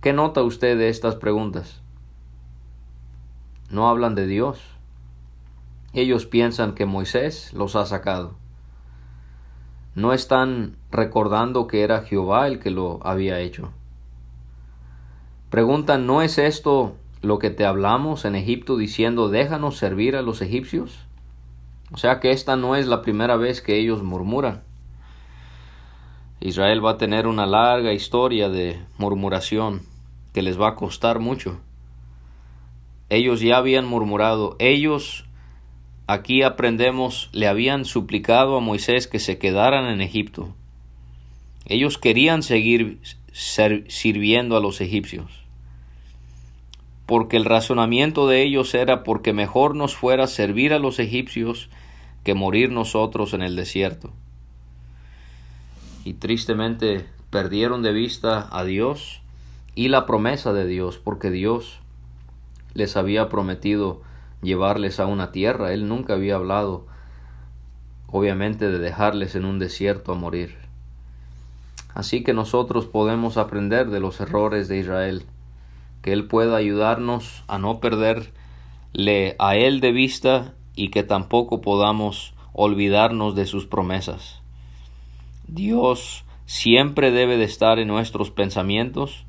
¿Qué 0.00 0.12
nota 0.12 0.42
usted 0.42 0.78
de 0.78 0.88
estas 0.88 1.16
preguntas? 1.16 1.82
No 3.70 3.88
hablan 3.88 4.14
de 4.14 4.26
Dios. 4.26 4.60
Ellos 5.92 6.26
piensan 6.26 6.74
que 6.74 6.86
Moisés 6.86 7.52
los 7.52 7.76
ha 7.76 7.84
sacado. 7.86 8.34
No 9.94 10.12
están 10.12 10.76
recordando 10.90 11.66
que 11.66 11.82
era 11.82 12.02
Jehová 12.02 12.46
el 12.46 12.60
que 12.60 12.70
lo 12.70 13.00
había 13.04 13.40
hecho. 13.40 13.70
Preguntan, 15.50 16.06
¿no 16.06 16.22
es 16.22 16.38
esto 16.38 16.94
lo 17.20 17.38
que 17.38 17.50
te 17.50 17.66
hablamos 17.66 18.24
en 18.24 18.36
Egipto 18.36 18.76
diciendo 18.76 19.28
déjanos 19.28 19.76
servir 19.76 20.14
a 20.14 20.22
los 20.22 20.40
egipcios? 20.40 21.06
O 21.90 21.96
sea 21.96 22.20
que 22.20 22.32
esta 22.32 22.56
no 22.56 22.76
es 22.76 22.86
la 22.86 23.02
primera 23.02 23.36
vez 23.36 23.60
que 23.60 23.78
ellos 23.78 24.02
murmuran. 24.02 24.62
Israel 26.40 26.84
va 26.84 26.92
a 26.92 26.98
tener 26.98 27.26
una 27.26 27.46
larga 27.46 27.92
historia 27.92 28.48
de 28.48 28.80
murmuración 28.98 29.82
que 30.32 30.42
les 30.42 30.60
va 30.60 30.68
a 30.68 30.74
costar 30.76 31.18
mucho. 31.18 31.58
Ellos 33.10 33.40
ya 33.40 33.56
habían 33.56 33.86
murmurado, 33.86 34.56
ellos 34.58 35.24
aquí 36.06 36.42
aprendemos 36.42 37.30
le 37.32 37.48
habían 37.48 37.84
suplicado 37.84 38.56
a 38.56 38.60
Moisés 38.60 39.06
que 39.06 39.18
se 39.18 39.38
quedaran 39.38 39.86
en 39.86 40.00
Egipto. 40.00 40.54
Ellos 41.66 41.98
querían 41.98 42.42
seguir 42.42 42.98
sirviendo 43.32 44.56
a 44.56 44.60
los 44.60 44.80
egipcios 44.80 45.48
porque 47.08 47.38
el 47.38 47.46
razonamiento 47.46 48.28
de 48.28 48.42
ellos 48.42 48.74
era 48.74 49.02
porque 49.02 49.32
mejor 49.32 49.74
nos 49.74 49.96
fuera 49.96 50.26
servir 50.26 50.74
a 50.74 50.78
los 50.78 50.98
egipcios 50.98 51.70
que 52.22 52.34
morir 52.34 52.70
nosotros 52.70 53.32
en 53.32 53.40
el 53.40 53.56
desierto. 53.56 54.10
Y 56.04 56.12
tristemente 56.12 57.06
perdieron 57.30 57.82
de 57.82 57.94
vista 57.94 58.46
a 58.52 58.62
Dios 58.62 59.22
y 59.74 59.88
la 59.88 60.04
promesa 60.04 60.52
de 60.52 60.66
Dios, 60.66 60.98
porque 61.02 61.30
Dios 61.30 61.80
les 62.78 62.96
había 62.96 63.28
prometido 63.28 64.02
llevarles 64.40 65.00
a 65.00 65.06
una 65.06 65.32
tierra. 65.32 65.72
Él 65.72 65.88
nunca 65.88 66.14
había 66.14 66.36
hablado, 66.36 66.86
obviamente, 68.06 68.70
de 68.70 68.78
dejarles 68.78 69.34
en 69.34 69.44
un 69.44 69.58
desierto 69.58 70.12
a 70.12 70.14
morir. 70.14 70.56
Así 71.92 72.22
que 72.22 72.32
nosotros 72.32 72.86
podemos 72.86 73.36
aprender 73.36 73.90
de 73.90 73.98
los 73.98 74.20
errores 74.20 74.68
de 74.68 74.78
Israel, 74.78 75.24
que 76.02 76.12
Él 76.12 76.28
pueda 76.28 76.56
ayudarnos 76.56 77.42
a 77.48 77.58
no 77.58 77.80
perderle 77.80 79.34
a 79.40 79.56
Él 79.56 79.80
de 79.80 79.90
vista 79.90 80.54
y 80.76 80.90
que 80.90 81.02
tampoco 81.02 81.60
podamos 81.60 82.32
olvidarnos 82.52 83.34
de 83.34 83.46
sus 83.46 83.66
promesas. 83.66 84.40
Dios 85.48 86.24
siempre 86.46 87.10
debe 87.10 87.38
de 87.38 87.44
estar 87.44 87.80
en 87.80 87.88
nuestros 87.88 88.30
pensamientos 88.30 89.24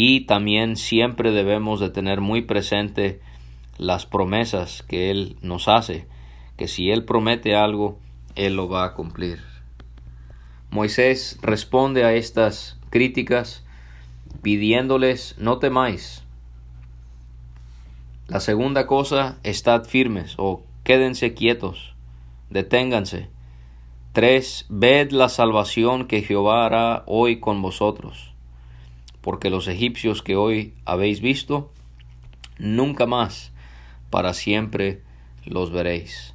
y 0.00 0.20
también 0.26 0.76
siempre 0.76 1.32
debemos 1.32 1.80
de 1.80 1.90
tener 1.90 2.20
muy 2.20 2.42
presente 2.42 3.20
las 3.78 4.06
promesas 4.06 4.84
que 4.84 5.10
Él 5.10 5.36
nos 5.42 5.66
hace, 5.66 6.06
que 6.56 6.68
si 6.68 6.92
Él 6.92 7.04
promete 7.04 7.56
algo, 7.56 7.98
Él 8.36 8.54
lo 8.54 8.68
va 8.68 8.84
a 8.84 8.94
cumplir. 8.94 9.40
Moisés 10.70 11.40
responde 11.42 12.04
a 12.04 12.14
estas 12.14 12.78
críticas 12.90 13.64
pidiéndoles 14.40 15.34
no 15.36 15.58
temáis. 15.58 16.22
La 18.28 18.38
segunda 18.38 18.86
cosa, 18.86 19.40
estad 19.42 19.82
firmes 19.82 20.36
o 20.36 20.62
quédense 20.84 21.34
quietos, 21.34 21.96
deténganse. 22.50 23.30
Tres, 24.12 24.64
ved 24.68 25.10
la 25.10 25.28
salvación 25.28 26.06
que 26.06 26.22
Jehová 26.22 26.66
hará 26.66 27.02
hoy 27.06 27.40
con 27.40 27.60
vosotros, 27.62 28.28
porque 29.20 29.50
los 29.50 29.68
egipcios 29.68 30.22
que 30.22 30.36
hoy 30.36 30.74
habéis 30.84 31.20
visto, 31.20 31.70
nunca 32.58 33.06
más 33.06 33.52
para 34.10 34.34
siempre 34.34 35.02
los 35.44 35.70
veréis. 35.70 36.34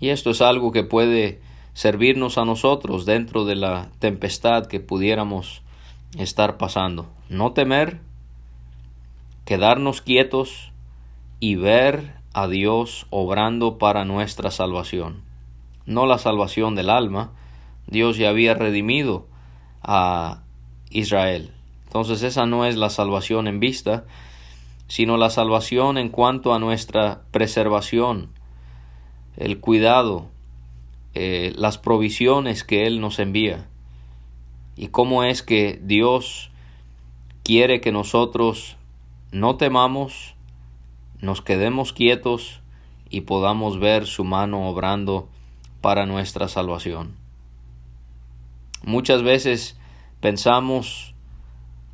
Y 0.00 0.10
esto 0.10 0.30
es 0.30 0.40
algo 0.40 0.72
que 0.72 0.84
puede 0.84 1.40
servirnos 1.74 2.38
a 2.38 2.44
nosotros 2.44 3.06
dentro 3.06 3.44
de 3.44 3.56
la 3.56 3.88
tempestad 3.98 4.66
que 4.66 4.80
pudiéramos 4.80 5.62
estar 6.16 6.56
pasando. 6.56 7.08
No 7.28 7.52
temer, 7.52 8.00
quedarnos 9.44 10.00
quietos 10.00 10.72
y 11.40 11.56
ver 11.56 12.14
a 12.32 12.48
Dios 12.48 13.06
obrando 13.10 13.78
para 13.78 14.04
nuestra 14.04 14.50
salvación. 14.50 15.22
No 15.86 16.06
la 16.06 16.18
salvación 16.18 16.74
del 16.74 16.90
alma, 16.90 17.32
Dios 17.86 18.16
ya 18.16 18.28
había 18.28 18.54
redimido 18.54 19.26
a 19.82 20.42
Israel. 20.90 21.52
Entonces 21.88 22.22
esa 22.22 22.44
no 22.44 22.66
es 22.66 22.76
la 22.76 22.90
salvación 22.90 23.48
en 23.48 23.60
vista, 23.60 24.04
sino 24.88 25.16
la 25.16 25.30
salvación 25.30 25.96
en 25.96 26.10
cuanto 26.10 26.52
a 26.52 26.58
nuestra 26.58 27.22
preservación, 27.30 28.28
el 29.38 29.58
cuidado, 29.58 30.26
eh, 31.14 31.54
las 31.56 31.78
provisiones 31.78 32.62
que 32.62 32.86
Él 32.86 33.00
nos 33.00 33.18
envía 33.18 33.68
y 34.76 34.88
cómo 34.88 35.24
es 35.24 35.42
que 35.42 35.80
Dios 35.82 36.50
quiere 37.42 37.80
que 37.80 37.90
nosotros 37.90 38.76
no 39.32 39.56
temamos, 39.56 40.34
nos 41.22 41.40
quedemos 41.40 41.94
quietos 41.94 42.60
y 43.08 43.22
podamos 43.22 43.80
ver 43.80 44.06
su 44.06 44.24
mano 44.24 44.68
obrando 44.68 45.26
para 45.80 46.04
nuestra 46.04 46.48
salvación. 46.48 47.16
Muchas 48.84 49.22
veces 49.22 49.78
pensamos 50.20 51.14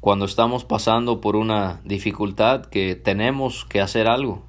cuando 0.05 0.27
estamos 0.27 0.67
pasando 0.67 1.23
por 1.23 1.35
una 1.35 1.81
dificultad 1.83 2.67
que 2.67 2.95
tenemos 2.95 3.65
que 3.65 3.81
hacer 3.81 4.07
algo. 4.07 4.43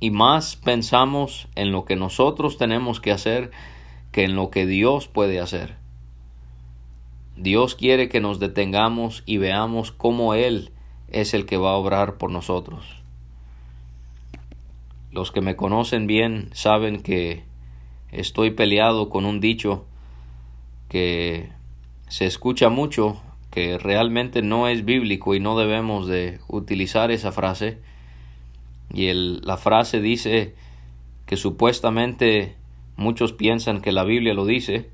Y 0.00 0.10
más 0.10 0.56
pensamos 0.56 1.48
en 1.54 1.72
lo 1.72 1.86
que 1.86 1.96
nosotros 1.96 2.58
tenemos 2.58 3.00
que 3.00 3.10
hacer 3.10 3.52
que 4.12 4.24
en 4.24 4.36
lo 4.36 4.50
que 4.50 4.66
Dios 4.66 5.08
puede 5.08 5.40
hacer. 5.40 5.76
Dios 7.38 7.74
quiere 7.74 8.10
que 8.10 8.20
nos 8.20 8.38
detengamos 8.38 9.22
y 9.24 9.38
veamos 9.38 9.92
cómo 9.92 10.34
Él 10.34 10.72
es 11.08 11.32
el 11.32 11.46
que 11.46 11.56
va 11.56 11.70
a 11.70 11.76
obrar 11.76 12.18
por 12.18 12.30
nosotros. 12.30 12.84
Los 15.10 15.32
que 15.32 15.40
me 15.40 15.56
conocen 15.56 16.06
bien 16.06 16.50
saben 16.52 17.02
que 17.02 17.44
estoy 18.12 18.50
peleado 18.50 19.08
con 19.08 19.24
un 19.24 19.40
dicho 19.40 19.86
que 20.90 21.48
se 22.08 22.26
escucha 22.26 22.68
mucho 22.68 23.22
que 23.54 23.78
realmente 23.78 24.42
no 24.42 24.66
es 24.66 24.84
bíblico 24.84 25.36
y 25.36 25.38
no 25.38 25.56
debemos 25.56 26.08
de 26.08 26.40
utilizar 26.48 27.12
esa 27.12 27.30
frase. 27.30 27.78
Y 28.92 29.06
el, 29.06 29.42
la 29.42 29.56
frase 29.56 30.00
dice 30.00 30.56
que 31.24 31.36
supuestamente 31.36 32.56
muchos 32.96 33.32
piensan 33.32 33.80
que 33.80 33.92
la 33.92 34.02
Biblia 34.02 34.34
lo 34.34 34.44
dice, 34.44 34.90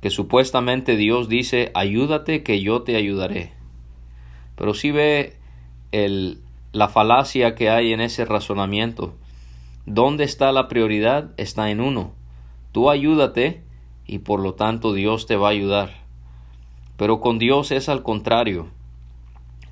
que 0.00 0.10
supuestamente 0.10 0.96
Dios 0.96 1.28
dice, 1.28 1.72
ayúdate 1.74 2.44
que 2.44 2.60
yo 2.60 2.82
te 2.82 2.94
ayudaré. 2.94 3.50
Pero 4.54 4.72
si 4.72 4.92
ve 4.92 5.34
el, 5.90 6.38
la 6.70 6.86
falacia 6.86 7.56
que 7.56 7.70
hay 7.70 7.92
en 7.92 8.00
ese 8.00 8.24
razonamiento. 8.24 9.16
¿Dónde 9.84 10.22
está 10.22 10.52
la 10.52 10.68
prioridad? 10.68 11.32
Está 11.38 11.70
en 11.70 11.80
uno. 11.80 12.12
Tú 12.70 12.88
ayúdate 12.88 13.64
y 14.06 14.18
por 14.18 14.38
lo 14.38 14.54
tanto 14.54 14.92
Dios 14.92 15.26
te 15.26 15.34
va 15.34 15.48
a 15.48 15.50
ayudar. 15.50 16.03
Pero 16.96 17.20
con 17.20 17.38
Dios 17.38 17.70
es 17.70 17.88
al 17.88 18.02
contrario. 18.02 18.68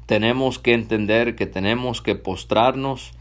Tenemos 0.07 0.59
que 0.59 0.75
entender 0.75 1.37
que 1.37 1.47
tenemos 1.47 2.03
que 2.03 2.15
postrarnos 2.17 3.13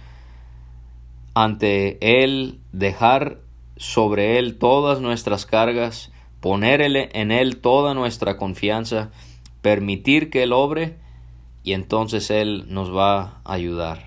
ante 1.34 2.24
Él, 2.24 2.60
dejar 2.72 3.38
sobre 3.78 4.40
Él 4.40 4.58
todas 4.58 5.00
nuestras 5.00 5.46
cargas, 5.46 6.12
poner 6.40 6.82
en 6.82 7.32
Él 7.32 7.58
toda 7.58 7.94
nuestra 7.94 8.38
confianza, 8.38 9.12
permitir 9.62 10.30
que 10.30 10.44
Él 10.44 10.54
obre 10.54 10.98
y 11.64 11.74
entonces 11.74 12.32
Él 12.32 12.66
nos 12.68 12.94
va 12.94 13.42
a 13.46 13.54
ayudar. 13.54 14.04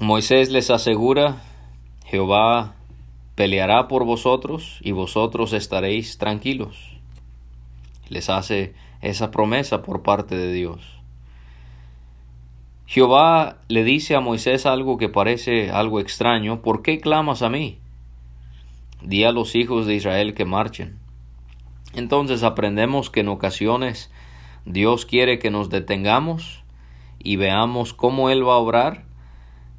Moisés 0.00 0.50
les 0.50 0.70
asegura, 0.70 1.42
Jehová 2.06 2.74
peleará 3.34 3.86
por 3.86 4.04
vosotros 4.04 4.78
y 4.80 4.92
vosotros 4.92 5.52
estaréis 5.52 6.18
tranquilos 6.18 6.91
les 8.12 8.30
hace 8.30 8.74
esa 9.00 9.30
promesa 9.30 9.82
por 9.82 10.02
parte 10.02 10.36
de 10.36 10.52
Dios. 10.52 11.02
Jehová 12.86 13.56
le 13.68 13.84
dice 13.84 14.14
a 14.14 14.20
Moisés 14.20 14.66
algo 14.66 14.98
que 14.98 15.08
parece 15.08 15.70
algo 15.70 15.98
extraño, 15.98 16.60
¿por 16.60 16.82
qué 16.82 17.00
clamas 17.00 17.42
a 17.42 17.48
mí? 17.48 17.78
Di 19.02 19.24
a 19.24 19.32
los 19.32 19.54
hijos 19.54 19.86
de 19.86 19.94
Israel 19.94 20.34
que 20.34 20.44
marchen. 20.44 20.98
Entonces 21.94 22.42
aprendemos 22.42 23.10
que 23.10 23.20
en 23.20 23.28
ocasiones 23.28 24.10
Dios 24.66 25.06
quiere 25.06 25.38
que 25.38 25.50
nos 25.50 25.70
detengamos 25.70 26.62
y 27.18 27.36
veamos 27.36 27.94
cómo 27.94 28.30
Él 28.30 28.46
va 28.46 28.54
a 28.54 28.58
obrar, 28.58 29.04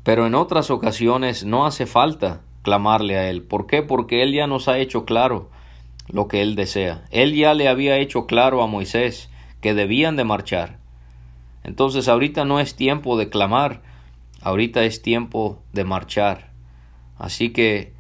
pero 0.04 0.26
en 0.26 0.36
otras 0.36 0.72
ocasiones 0.72 1.46
no 1.46 1.66
hace 1.66 1.86
falta 1.86 2.42
clamarle 2.64 3.18
a 3.18 3.30
Él. 3.30 3.44
¿Por 3.44 3.68
qué? 3.68 3.84
Porque 3.84 4.24
Él 4.24 4.34
ya 4.34 4.48
nos 4.48 4.68
ha 4.68 4.80
hecho 4.80 5.06
claro 5.06 5.50
lo 6.08 6.28
que 6.28 6.42
él 6.42 6.56
desea. 6.56 7.06
Él 7.12 7.34
ya 7.34 7.54
le 7.54 7.68
había 7.68 7.98
hecho 7.98 8.26
claro 8.26 8.62
a 8.62 8.68
Moisés 8.68 9.30
que 9.62 9.74
debían 9.74 10.16
de 10.16 10.24
marchar. 10.24 10.78
Entonces 11.64 12.08
ahorita 12.08 12.46
no 12.46 12.60
es 12.60 12.76
tiempo 12.76 13.18
de 13.18 13.30
clamar, 13.30 13.82
ahorita 14.42 14.84
es 14.84 15.02
tiempo 15.02 15.62
de 15.72 15.86
marchar. 15.86 16.52
Así 17.18 17.52
que 17.52 17.94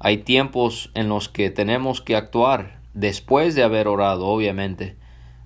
hay 0.00 0.18
tiempos 0.18 0.90
en 0.94 1.08
los 1.08 1.28
que 1.28 1.50
tenemos 1.50 2.00
que 2.00 2.16
actuar 2.16 2.80
después 2.92 3.54
de 3.54 3.62
haber 3.62 3.88
orado, 3.88 4.26
obviamente, 4.26 4.96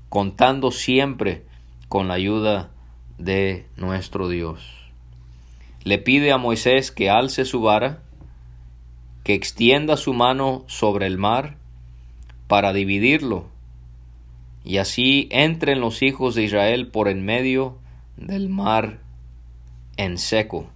contando 0.08 0.70
siempre 0.70 1.44
con 1.88 2.08
la 2.08 2.14
ayuda 2.14 2.70
de 3.18 3.66
nuestro 3.76 4.28
Dios. 4.28 4.62
Le 5.84 5.98
pide 5.98 6.32
a 6.32 6.38
Moisés 6.38 6.90
que 6.90 7.10
alce 7.10 7.44
su 7.44 7.60
vara, 7.60 8.02
que 9.24 9.34
extienda 9.34 9.96
su 9.96 10.14
mano 10.14 10.64
sobre 10.66 11.06
el 11.06 11.18
mar 11.18 11.56
para 12.48 12.72
dividirlo, 12.72 13.46
y 14.64 14.78
así 14.78 15.28
entren 15.30 15.80
los 15.80 16.02
hijos 16.02 16.34
de 16.34 16.42
Israel 16.42 16.88
por 16.88 17.08
en 17.08 17.24
medio 17.24 17.78
del 18.16 18.48
mar 18.48 18.98
en 19.96 20.18
seco. 20.18 20.68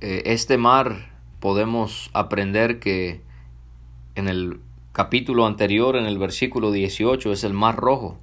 Eh, 0.00 0.22
este 0.26 0.58
mar 0.58 1.10
podemos 1.40 2.10
aprender 2.12 2.80
que 2.80 3.22
en 4.14 4.28
el 4.28 4.60
capítulo 4.92 5.46
anterior, 5.46 5.96
en 5.96 6.06
el 6.06 6.18
versículo 6.18 6.72
18, 6.72 7.32
es 7.32 7.44
el 7.44 7.54
mar 7.54 7.76
rojo. 7.76 8.18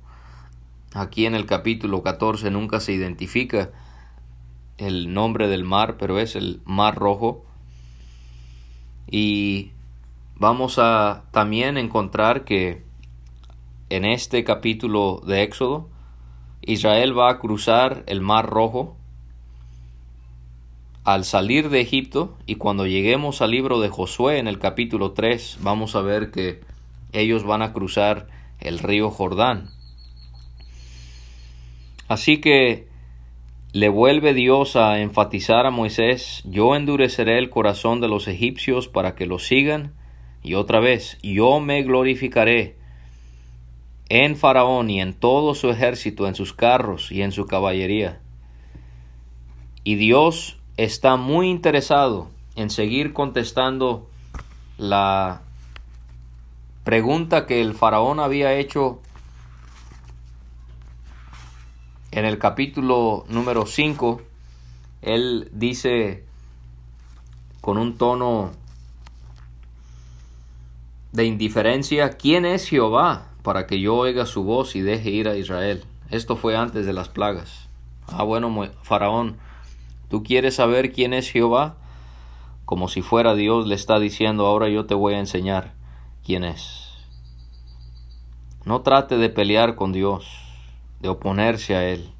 Aquí 0.93 1.25
en 1.25 1.35
el 1.35 1.45
capítulo 1.45 2.03
14 2.03 2.51
nunca 2.51 2.79
se 2.79 2.93
identifica 2.93 3.71
el 4.77 5.13
nombre 5.13 5.47
del 5.47 5.63
mar, 5.63 5.97
pero 5.97 6.19
es 6.19 6.35
el 6.35 6.61
Mar 6.65 6.95
Rojo. 6.95 7.45
Y 9.09 9.71
vamos 10.37 10.79
a 10.79 11.23
también 11.31 11.77
encontrar 11.77 12.43
que 12.43 12.83
en 13.89 14.05
este 14.05 14.43
capítulo 14.43 15.21
de 15.25 15.43
Éxodo, 15.43 15.89
Israel 16.61 17.17
va 17.17 17.29
a 17.29 17.39
cruzar 17.39 18.03
el 18.07 18.21
Mar 18.21 18.49
Rojo 18.49 18.97
al 21.03 21.23
salir 21.23 21.69
de 21.69 21.81
Egipto 21.81 22.35
y 22.47 22.55
cuando 22.55 22.87
lleguemos 22.87 23.41
al 23.41 23.51
libro 23.51 23.79
de 23.79 23.89
Josué 23.89 24.39
en 24.39 24.47
el 24.47 24.57
capítulo 24.57 25.11
3 25.11 25.59
vamos 25.61 25.95
a 25.95 26.01
ver 26.01 26.31
que 26.31 26.61
ellos 27.13 27.43
van 27.43 27.61
a 27.61 27.73
cruzar 27.73 28.27
el 28.59 28.79
río 28.79 29.11
Jordán. 29.11 29.69
Así 32.07 32.41
que 32.41 32.87
le 33.71 33.89
vuelve 33.89 34.33
Dios 34.33 34.75
a 34.75 34.99
enfatizar 34.99 35.65
a 35.65 35.71
Moisés, 35.71 36.41
yo 36.45 36.75
endureceré 36.75 37.37
el 37.37 37.49
corazón 37.49 38.01
de 38.01 38.07
los 38.07 38.27
egipcios 38.27 38.87
para 38.87 39.15
que 39.15 39.27
los 39.27 39.45
sigan, 39.45 39.93
y 40.45 40.53
otra 40.53 40.79
vez, 40.79 41.17
yo 41.23 41.59
me 41.59 41.81
glorificaré 41.81 42.75
en 44.09 44.35
Faraón 44.35 44.91
y 44.91 45.01
en 45.01 45.15
todo 45.15 45.55
su 45.55 45.71
ejército, 45.71 46.27
en 46.27 46.35
sus 46.35 46.53
carros 46.53 47.11
y 47.11 47.23
en 47.23 47.31
su 47.31 47.47
caballería. 47.47 48.19
Y 49.83 49.95
Dios 49.95 50.57
está 50.77 51.15
muy 51.15 51.49
interesado 51.49 52.29
en 52.55 52.69
seguir 52.69 53.11
contestando 53.11 54.07
la 54.77 55.41
pregunta 56.83 57.47
que 57.47 57.59
el 57.61 57.73
faraón 57.73 58.19
había 58.19 58.53
hecho 58.53 59.01
en 62.11 62.25
el 62.25 62.37
capítulo 62.37 63.25
número 63.29 63.65
5. 63.65 64.21
Él 65.01 65.49
dice 65.53 66.23
con 67.61 67.79
un 67.79 67.97
tono 67.97 68.51
de 71.15 71.25
indiferencia, 71.25 72.11
¿quién 72.11 72.45
es 72.45 72.67
Jehová 72.67 73.31
para 73.41 73.67
que 73.67 73.79
yo 73.79 73.95
oiga 73.95 74.25
su 74.25 74.43
voz 74.43 74.75
y 74.75 74.81
deje 74.81 75.09
ir 75.09 75.27
a 75.27 75.35
Israel? 75.35 75.83
Esto 76.09 76.35
fue 76.35 76.55
antes 76.55 76.85
de 76.85 76.93
las 76.93 77.09
plagas. 77.09 77.69
Ah, 78.07 78.23
bueno, 78.23 78.53
Faraón, 78.83 79.37
¿Tú 80.09 80.23
quieres 80.23 80.55
saber 80.55 80.91
quién 80.93 81.13
es 81.13 81.29
Jehová? 81.29 81.77
Como 82.65 82.87
si 82.87 83.01
fuera 83.01 83.33
Dios 83.35 83.67
le 83.67 83.75
está 83.75 83.99
diciendo, 83.99 84.45
ahora 84.45 84.69
yo 84.69 84.85
te 84.85 84.93
voy 84.93 85.15
a 85.15 85.19
enseñar 85.19 85.73
quién 86.23 86.43
es. 86.43 86.89
No 88.65 88.81
trate 88.81 89.17
de 89.17 89.29
pelear 89.29 89.75
con 89.75 89.91
Dios, 89.91 90.27
de 90.99 91.09
oponerse 91.09 91.75
a 91.75 91.89
Él. 91.89 92.11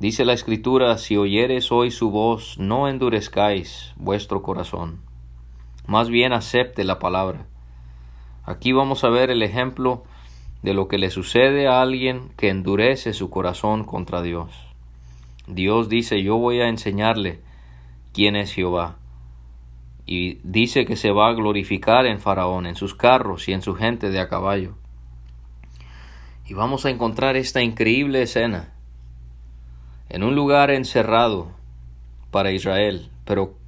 Dice 0.00 0.24
la 0.24 0.32
Escritura, 0.32 0.98
si 0.98 1.16
oyeres 1.16 1.70
hoy 1.70 1.90
su 1.90 2.10
voz, 2.10 2.58
no 2.58 2.88
endurezcáis 2.88 3.92
vuestro 3.96 4.42
corazón. 4.42 5.00
Más 5.90 6.08
bien 6.08 6.32
acepte 6.32 6.84
la 6.84 7.00
palabra. 7.00 7.46
Aquí 8.44 8.70
vamos 8.70 9.02
a 9.02 9.08
ver 9.08 9.28
el 9.28 9.42
ejemplo 9.42 10.04
de 10.62 10.72
lo 10.72 10.86
que 10.86 10.98
le 10.98 11.10
sucede 11.10 11.66
a 11.66 11.82
alguien 11.82 12.28
que 12.36 12.48
endurece 12.48 13.12
su 13.12 13.28
corazón 13.28 13.82
contra 13.82 14.22
Dios. 14.22 14.52
Dios 15.48 15.88
dice, 15.88 16.22
yo 16.22 16.36
voy 16.36 16.60
a 16.60 16.68
enseñarle 16.68 17.40
quién 18.12 18.36
es 18.36 18.52
Jehová. 18.52 18.98
Y 20.06 20.34
dice 20.44 20.84
que 20.84 20.94
se 20.94 21.10
va 21.10 21.26
a 21.26 21.32
glorificar 21.34 22.06
en 22.06 22.20
Faraón, 22.20 22.66
en 22.66 22.76
sus 22.76 22.94
carros 22.94 23.48
y 23.48 23.52
en 23.52 23.60
su 23.60 23.74
gente 23.74 24.10
de 24.10 24.20
a 24.20 24.28
caballo. 24.28 24.76
Y 26.46 26.54
vamos 26.54 26.86
a 26.86 26.90
encontrar 26.90 27.34
esta 27.34 27.62
increíble 27.62 28.22
escena 28.22 28.74
en 30.08 30.22
un 30.22 30.36
lugar 30.36 30.70
encerrado 30.70 31.48
para 32.30 32.52
Israel. 32.52 33.10
Pero 33.24 33.58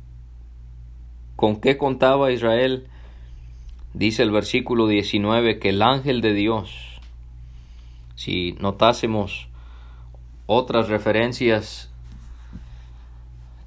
¿con 1.37 1.61
qué 1.61 1.77
contaba 1.77 2.33
Israel? 2.33 2.87
Dice 3.95 4.23
el 4.23 4.31
versículo 4.31 4.87
19 4.87 5.59
que 5.59 5.71
el 5.71 5.83
ángel 5.83 6.21
de 6.21 6.33
Dios, 6.33 7.01
si 8.14 8.53
notásemos 8.59 9.49
otras 10.47 10.88
referencias 10.88 11.90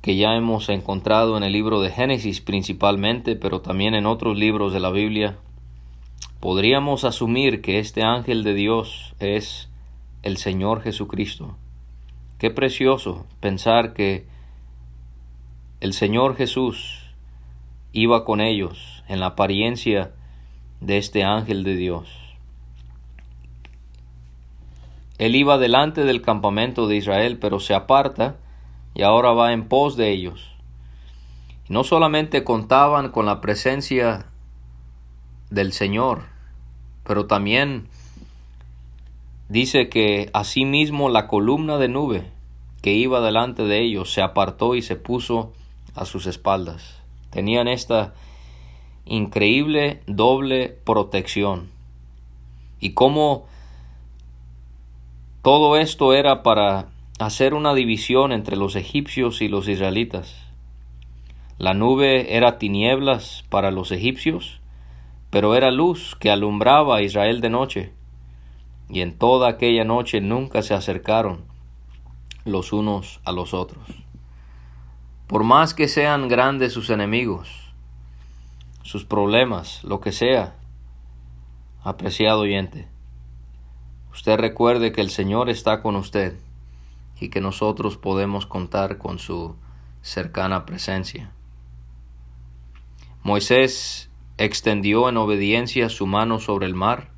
que 0.01 0.15
ya 0.15 0.35
hemos 0.35 0.69
encontrado 0.69 1.35
en 1.35 1.43
el 1.43 1.53
libro 1.53 1.81
de 1.81 1.91
Génesis 1.91 2.41
principalmente, 2.41 3.35
pero 3.35 3.61
también 3.61 3.95
en 3.95 4.05
otros 4.05 4.37
libros 4.37 4.73
de 4.73 4.79
la 4.79 4.91
Biblia, 4.91 5.37
podríamos 6.39 7.03
asumir 7.03 7.61
que 7.61 7.79
este 7.79 8.03
ángel 8.03 8.43
de 8.43 8.53
Dios 8.53 9.15
es 9.19 9.69
el 10.21 10.37
Señor 10.37 10.81
Jesucristo. 10.81 11.57
Qué 12.37 12.51
precioso 12.51 13.25
pensar 13.39 13.93
que 13.93 14.25
el 15.81 15.93
Señor 15.93 16.35
Jesús 16.35 17.04
iba 17.95 18.25
con 18.25 18.41
ellos 18.41 19.03
en 19.07 19.21
la 19.21 19.27
apariencia 19.27 20.11
de 20.81 20.97
este 20.97 21.23
ángel 21.23 21.63
de 21.63 21.77
Dios. 21.77 22.09
Él 25.17 25.33
iba 25.33 25.57
delante 25.57 26.03
del 26.03 26.21
campamento 26.21 26.89
de 26.89 26.97
Israel, 26.97 27.37
pero 27.39 27.61
se 27.61 27.73
aparta 27.73 28.35
y 28.93 29.03
ahora 29.03 29.31
va 29.31 29.53
en 29.53 29.69
pos 29.69 29.95
de 29.95 30.11
ellos. 30.11 30.51
No 31.69 31.85
solamente 31.85 32.43
contaban 32.43 33.11
con 33.11 33.25
la 33.25 33.39
presencia 33.39 34.25
del 35.49 35.71
Señor, 35.71 36.23
pero 37.05 37.27
también 37.27 37.87
dice 39.47 39.87
que 39.87 40.29
asimismo 40.33 41.07
la 41.07 41.27
columna 41.27 41.77
de 41.77 41.87
nube 41.87 42.29
que 42.81 42.91
iba 42.91 43.21
delante 43.21 43.63
de 43.63 43.79
ellos 43.79 44.11
se 44.11 44.21
apartó 44.21 44.75
y 44.75 44.81
se 44.81 44.97
puso 44.97 45.53
a 45.95 46.03
sus 46.03 46.27
espaldas. 46.27 47.04
Tenían 47.35 47.67
esta 47.67 48.13
increíble 49.03 49.99
doble 50.07 50.69
protección. 50.69 51.69
Y 52.79 52.91
cómo 52.91 53.45
todo 55.41 55.75
esto 55.75 56.13
era 56.13 56.43
para 56.43 56.87
hacer 57.19 57.53
una 57.53 57.73
división 57.73 58.31
entre 58.31 58.55
los 58.55 58.77
egipcios 58.77 59.41
y 59.41 59.49
los 59.49 59.67
israelitas. 59.67 60.45
La 61.57 61.73
nube 61.73 62.37
era 62.37 62.57
tinieblas 62.57 63.43
para 63.49 63.69
los 63.69 63.91
egipcios, 63.91 64.61
pero 65.29 65.55
era 65.55 65.71
luz 65.71 66.15
que 66.17 66.31
alumbraba 66.31 66.95
a 66.95 67.01
Israel 67.01 67.41
de 67.41 67.49
noche. 67.49 67.91
Y 68.89 69.01
en 69.01 69.17
toda 69.17 69.49
aquella 69.49 69.83
noche 69.83 70.21
nunca 70.21 70.61
se 70.61 70.73
acercaron 70.73 71.43
los 72.45 72.71
unos 72.71 73.19
a 73.25 73.33
los 73.33 73.53
otros. 73.53 74.04
Por 75.27 75.43
más 75.43 75.73
que 75.73 75.87
sean 75.87 76.27
grandes 76.27 76.73
sus 76.73 76.89
enemigos, 76.89 77.73
sus 78.83 79.05
problemas, 79.05 79.83
lo 79.83 79.99
que 79.99 80.11
sea, 80.11 80.55
apreciado 81.83 82.41
oyente, 82.41 82.87
Usted 84.15 84.37
recuerde 84.37 84.93
que 84.93 85.01
el 85.01 85.09
Señor 85.09 85.49
está 85.49 85.81
con 85.81 85.97
usted 85.97 86.37
y 87.19 87.27
que 87.27 87.41
nosotros 87.41 87.97
podemos 87.97 88.45
contar 88.45 88.97
con 88.97 89.19
su 89.19 89.57
cercana 90.01 90.65
presencia. 90.65 91.31
Moisés 93.23 94.09
extendió 94.37 95.09
en 95.09 95.17
obediencia 95.17 95.89
su 95.89 96.07
mano 96.07 96.39
sobre 96.39 96.65
el 96.65 96.75
mar. 96.75 97.09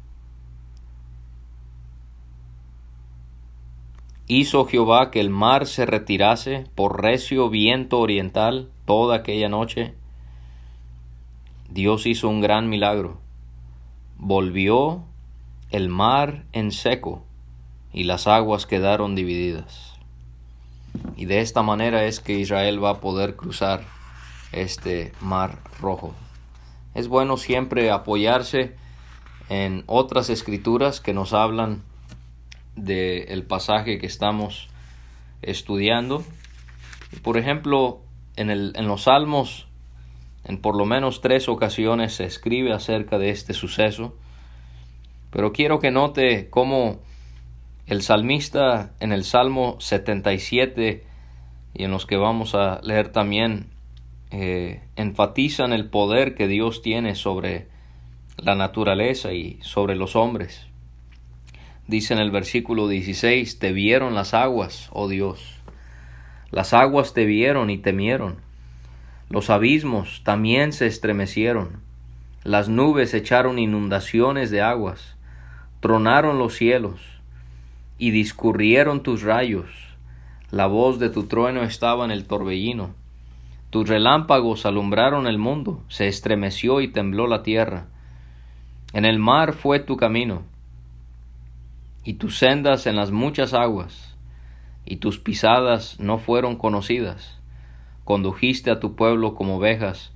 Hizo 4.29 4.65
Jehová 4.65 5.09
que 5.09 5.21
el 5.21 5.29
mar 5.29 5.67
se 5.67 5.85
retirase 5.85 6.65
por 6.75 7.01
recio 7.01 7.49
viento 7.49 7.99
oriental 7.99 8.69
toda 8.83 9.15
aquella 9.15 9.47
noche. 9.47 9.93
Dios 11.69 12.05
hizo 12.05 12.27
un 12.27 12.41
gran 12.41 12.67
milagro. 12.67 13.19
Volvió 14.17 15.03
el 15.71 15.87
mar 15.87 16.43
en 16.51 16.73
seco 16.73 17.23
y 17.93 18.03
las 18.03 18.27
aguas 18.27 18.65
quedaron 18.65 19.15
divididas. 19.15 19.93
Y 21.15 21.23
de 21.23 21.39
esta 21.39 21.63
manera 21.63 22.03
es 22.03 22.19
que 22.19 22.37
Israel 22.37 22.83
va 22.83 22.89
a 22.89 22.99
poder 22.99 23.37
cruzar 23.37 23.85
este 24.51 25.13
mar 25.21 25.59
rojo. 25.79 26.13
Es 26.95 27.07
bueno 27.07 27.37
siempre 27.37 27.91
apoyarse 27.91 28.75
en 29.47 29.85
otras 29.87 30.29
escrituras 30.29 30.99
que 30.99 31.13
nos 31.13 31.31
hablan 31.31 31.83
del 32.77 33.43
pasaje 33.43 33.99
que 33.99 34.07
estamos 34.07 34.69
estudiando. 35.41 36.23
Por 37.21 37.37
ejemplo, 37.37 38.01
en, 38.37 38.49
el, 38.49 38.71
en 38.75 38.87
los 38.87 39.03
Salmos, 39.03 39.67
en 40.45 40.61
por 40.61 40.77
lo 40.77 40.85
menos 40.85 41.19
tres 41.19 41.49
ocasiones 41.49 42.13
se 42.13 42.23
escribe 42.23 42.71
acerca 42.71 43.17
de 43.17 43.31
este 43.31 43.53
suceso 43.53 44.15
pero 45.29 45.51
quiero 45.51 45.79
que 45.79 45.91
note 45.91 46.49
cómo 46.49 46.99
el 47.85 48.01
salmista 48.01 48.93
en 48.99 49.11
el 49.11 49.23
Salmo 49.23 49.77
77 49.79 51.03
y 51.73 51.83
en 51.83 51.91
los 51.91 52.05
que 52.05 52.17
vamos 52.17 52.55
a 52.55 52.79
leer 52.81 53.11
también 53.11 53.67
eh, 54.31 54.81
enfatizan 54.95 55.73
el 55.73 55.89
poder 55.89 56.35
que 56.35 56.47
Dios 56.47 56.81
tiene 56.81 57.15
sobre 57.15 57.67
la 58.37 58.55
naturaleza 58.55 59.33
y 59.33 59.59
sobre 59.61 59.95
los 59.95 60.15
hombres. 60.15 60.66
Dice 61.87 62.13
en 62.13 62.19
el 62.19 62.31
versículo 62.31 62.89
16, 62.89 63.59
te 63.59 63.71
vieron 63.71 64.13
las 64.13 64.33
aguas, 64.33 64.89
oh 64.91 65.07
Dios, 65.07 65.55
Las 66.51 66.73
aguas 66.73 67.13
te 67.13 67.25
vieron 67.25 67.69
y 67.69 67.77
temieron. 67.77 68.37
Los 69.29 69.49
abismos 69.49 70.21
también 70.23 70.73
se 70.73 70.87
estremecieron. 70.87 71.81
Las 72.43 72.69
nubes 72.69 73.13
echaron 73.13 73.59
inundaciones 73.59 74.51
de 74.51 74.61
aguas. 74.61 75.15
Tronaron 75.81 76.39
los 76.39 76.55
cielos 76.55 77.01
y 77.97 78.11
discurrieron 78.11 79.01
tus 79.01 79.23
rayos. 79.23 79.69
La 80.51 80.67
voz 80.67 80.99
de 80.99 81.09
tu 81.09 81.23
trueno 81.23 81.63
estaba 81.63 82.05
en 82.05 82.11
el 82.11 82.25
torbellino. 82.25 82.91
Tus 83.69 83.89
relámpagos 83.89 84.65
alumbraron 84.65 85.27
el 85.27 85.37
mundo, 85.37 85.83
se 85.89 86.07
estremeció 86.07 86.79
y 86.79 86.87
tembló 86.87 87.27
la 87.27 87.43
tierra. 87.43 87.87
En 88.93 89.03
el 89.03 89.19
mar 89.19 89.51
fue 89.51 89.79
tu 89.79 89.97
camino, 89.97 90.43
y 92.07 92.13
tus 92.13 92.37
sendas 92.37 92.87
en 92.87 92.95
las 92.95 93.11
muchas 93.11 93.53
aguas, 93.53 94.15
y 94.85 94.95
tus 94.95 95.19
pisadas 95.19 95.99
no 95.99 96.19
fueron 96.19 96.55
conocidas. 96.55 97.37
Condujiste 98.05 98.71
a 98.71 98.79
tu 98.79 98.95
pueblo 98.95 99.35
como 99.35 99.57
ovejas 99.57 100.13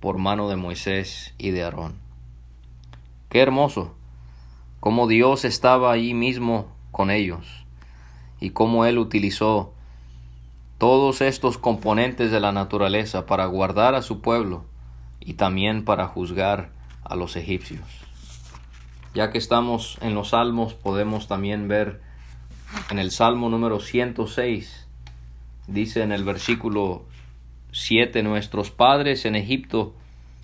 por 0.00 0.18
mano 0.18 0.48
de 0.48 0.56
Moisés 0.56 1.32
y 1.38 1.50
de 1.52 1.62
Aarón. 1.62 1.94
Qué 3.28 3.38
hermoso, 3.38 3.94
cómo 4.80 5.06
Dios 5.06 5.44
estaba 5.44 5.92
ahí 5.92 6.14
mismo 6.14 6.66
con 6.90 7.12
ellos, 7.12 7.46
y 8.40 8.50
cómo 8.50 8.84
Él 8.84 8.98
utilizó 8.98 9.72
todos 10.78 11.20
estos 11.20 11.58
componentes 11.58 12.32
de 12.32 12.40
la 12.40 12.50
naturaleza 12.50 13.26
para 13.26 13.46
guardar 13.46 13.94
a 13.94 14.02
su 14.02 14.20
pueblo 14.20 14.64
y 15.20 15.34
también 15.34 15.84
para 15.84 16.08
juzgar 16.08 16.72
a 17.04 17.14
los 17.14 17.36
egipcios. 17.36 18.09
Ya 19.14 19.30
que 19.30 19.38
estamos 19.38 19.98
en 20.00 20.14
los 20.14 20.30
salmos, 20.30 20.74
podemos 20.74 21.26
también 21.26 21.68
ver 21.68 22.00
en 22.90 22.98
el 22.98 23.10
salmo 23.10 23.48
número 23.48 23.80
106, 23.80 24.86
dice 25.66 26.02
en 26.02 26.12
el 26.12 26.24
versículo 26.24 27.04
7, 27.72 28.22
nuestros 28.22 28.70
padres 28.70 29.24
en 29.24 29.34
Egipto 29.34 29.94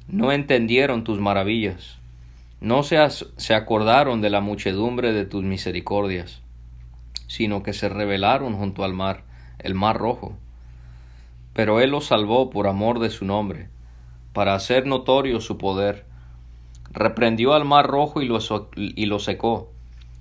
no 0.08 0.32
entendieron 0.32 1.04
tus 1.04 1.20
maravillas, 1.20 1.98
no 2.60 2.82
se, 2.82 2.98
se 3.10 3.54
acordaron 3.54 4.20
de 4.20 4.30
la 4.30 4.40
muchedumbre 4.40 5.12
de 5.12 5.24
tus 5.26 5.44
misericordias, 5.44 6.42
sino 7.28 7.62
que 7.62 7.72
se 7.72 7.88
rebelaron 7.88 8.54
junto 8.54 8.84
al 8.84 8.94
mar 8.94 9.24
el 9.58 9.74
mar 9.74 9.98
rojo. 9.98 10.36
Pero 11.52 11.80
él 11.80 11.90
los 11.90 12.06
salvó 12.06 12.50
por 12.50 12.66
amor 12.66 12.98
de 12.98 13.10
su 13.10 13.24
nombre, 13.24 13.68
para 14.32 14.54
hacer 14.54 14.86
notorio 14.86 15.40
su 15.40 15.58
poder. 15.58 16.04
Reprendió 16.96 17.52
al 17.52 17.66
mar 17.66 17.86
rojo 17.86 18.22
y 18.22 18.26
lo, 18.26 18.38
y 18.74 19.04
lo 19.04 19.18
secó, 19.18 19.70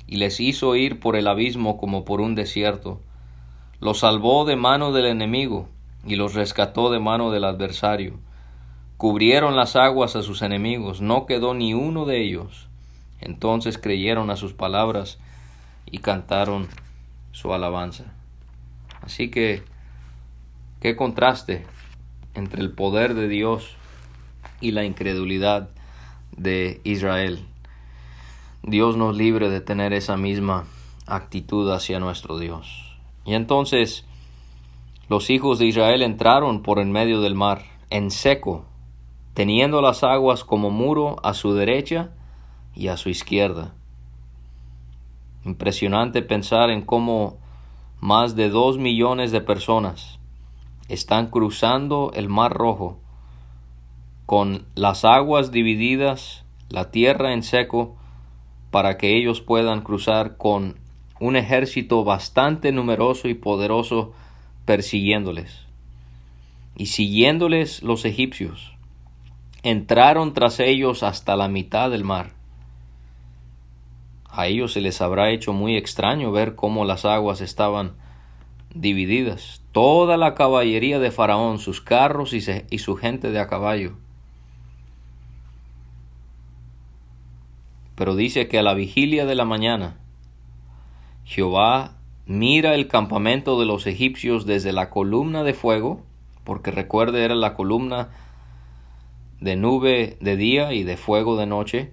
y 0.07 0.17
les 0.17 0.41
hizo 0.41 0.75
ir 0.75 0.99
por 0.99 1.15
el 1.15 1.29
abismo 1.29 1.77
como 1.77 2.03
por 2.03 2.19
un 2.19 2.35
desierto. 2.35 2.99
Los 3.79 3.99
salvó 3.99 4.43
de 4.43 4.57
mano 4.57 4.91
del 4.91 5.05
enemigo, 5.05 5.69
y 6.05 6.17
los 6.17 6.33
rescató 6.33 6.91
de 6.91 6.99
mano 6.99 7.31
del 7.31 7.45
adversario. 7.45 8.19
Cubrieron 8.97 9.55
las 9.55 9.77
aguas 9.77 10.17
a 10.17 10.21
sus 10.21 10.41
enemigos, 10.41 10.99
no 10.99 11.25
quedó 11.25 11.53
ni 11.53 11.73
uno 11.73 12.03
de 12.03 12.21
ellos. 12.21 12.67
Entonces 13.21 13.77
creyeron 13.77 14.29
a 14.29 14.35
sus 14.35 14.51
palabras 14.51 15.17
y 15.85 15.99
cantaron 15.99 16.67
su 17.31 17.53
alabanza. 17.53 18.13
Así 19.01 19.31
que, 19.31 19.63
qué 20.81 20.97
contraste 20.97 21.65
entre 22.33 22.59
el 22.59 22.71
poder 22.71 23.13
de 23.13 23.29
Dios 23.29 23.77
y 24.59 24.71
la 24.71 24.83
incredulidad 24.83 25.69
de 26.37 26.81
Israel. 26.83 27.45
Dios 28.63 28.97
nos 28.97 29.15
libre 29.15 29.49
de 29.49 29.61
tener 29.61 29.93
esa 29.93 30.17
misma 30.17 30.65
actitud 31.05 31.71
hacia 31.71 31.99
nuestro 31.99 32.39
Dios. 32.39 32.97
Y 33.25 33.33
entonces 33.33 34.05
los 35.07 35.29
hijos 35.29 35.59
de 35.59 35.67
Israel 35.67 36.01
entraron 36.01 36.63
por 36.63 36.79
en 36.79 36.91
medio 36.91 37.21
del 37.21 37.35
mar, 37.35 37.63
en 37.89 38.09
seco, 38.09 38.65
teniendo 39.35 39.81
las 39.81 40.03
aguas 40.03 40.43
como 40.43 40.71
muro 40.71 41.17
a 41.23 41.33
su 41.33 41.53
derecha 41.53 42.09
y 42.73 42.87
a 42.87 42.97
su 42.97 43.09
izquierda. 43.09 43.73
Impresionante 45.43 46.23
pensar 46.23 46.71
en 46.71 46.81
cómo 46.81 47.37
más 47.99 48.35
de 48.35 48.49
dos 48.49 48.77
millones 48.77 49.31
de 49.31 49.41
personas 49.41 50.19
están 50.87 51.27
cruzando 51.27 52.11
el 52.15 52.29
Mar 52.29 52.53
Rojo 52.53 52.99
con 54.25 54.65
las 54.75 55.05
aguas 55.05 55.51
divididas, 55.51 56.43
la 56.69 56.91
tierra 56.91 57.33
en 57.33 57.43
seco, 57.43 57.95
para 58.71 58.97
que 58.97 59.17
ellos 59.17 59.41
puedan 59.41 59.81
cruzar 59.81 60.37
con 60.37 60.75
un 61.19 61.35
ejército 61.35 62.03
bastante 62.03 62.71
numeroso 62.71 63.27
y 63.27 63.33
poderoso 63.33 64.13
persiguiéndoles. 64.65 65.65
Y 66.75 66.87
siguiéndoles 66.87 67.83
los 67.83 68.03
egipcios, 68.03 68.73
entraron 69.63 70.33
tras 70.33 70.59
ellos 70.59 71.03
hasta 71.03 71.35
la 71.35 71.47
mitad 71.47 71.89
del 71.89 72.03
mar. 72.03 72.33
A 74.29 74.47
ellos 74.47 74.73
se 74.73 74.81
les 74.81 74.99
habrá 75.01 75.31
hecho 75.31 75.53
muy 75.53 75.77
extraño 75.77 76.31
ver 76.31 76.55
cómo 76.55 76.83
las 76.83 77.05
aguas 77.05 77.39
estaban 77.39 77.93
divididas. 78.73 79.61
Toda 79.71 80.17
la 80.17 80.35
caballería 80.35 80.99
de 80.99 81.11
Faraón, 81.11 81.59
sus 81.59 81.79
carros 81.79 82.33
y, 82.33 82.77
su 82.77 82.95
gente 82.95 83.31
de 83.31 83.39
a 83.39 83.47
caballo. 83.47 83.93
Pero 87.95 88.15
dice 88.15 88.47
que 88.47 88.59
a 88.59 88.63
la 88.63 88.73
vigilia 88.73 89.25
de 89.25 89.35
la 89.35 89.45
mañana, 89.45 89.97
Jehová 91.23 91.95
mira 92.25 92.75
el 92.75 92.87
campamento 92.87 93.59
de 93.59 93.65
los 93.65 93.87
egipcios 93.87 94.45
desde 94.45 94.73
la 94.73 94.89
columna 94.89 95.43
de 95.43 95.53
fuego, 95.53 96.01
porque 96.43 96.71
recuerde 96.71 97.23
era 97.23 97.35
la 97.35 97.53
columna 97.53 98.09
de 99.39 99.55
nube 99.55 100.17
de 100.21 100.37
día 100.37 100.73
y 100.73 100.83
de 100.83 100.97
fuego 100.97 101.37
de 101.37 101.45
noche, 101.45 101.91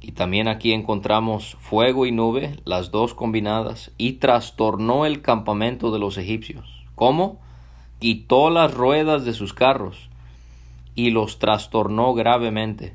y 0.00 0.12
también 0.12 0.48
aquí 0.48 0.72
encontramos 0.72 1.56
fuego 1.60 2.04
y 2.04 2.12
nube, 2.12 2.56
las 2.66 2.90
dos 2.90 3.14
combinadas, 3.14 3.90
y 3.96 4.14
trastornó 4.14 5.06
el 5.06 5.22
campamento 5.22 5.90
de 5.90 5.98
los 5.98 6.18
egipcios. 6.18 6.84
¿Cómo? 6.94 7.40
Quitó 8.00 8.50
las 8.50 8.74
ruedas 8.74 9.24
de 9.24 9.32
sus 9.32 9.54
carros 9.54 10.10
y 10.94 11.10
los 11.10 11.38
trastornó 11.38 12.12
gravemente. 12.12 12.94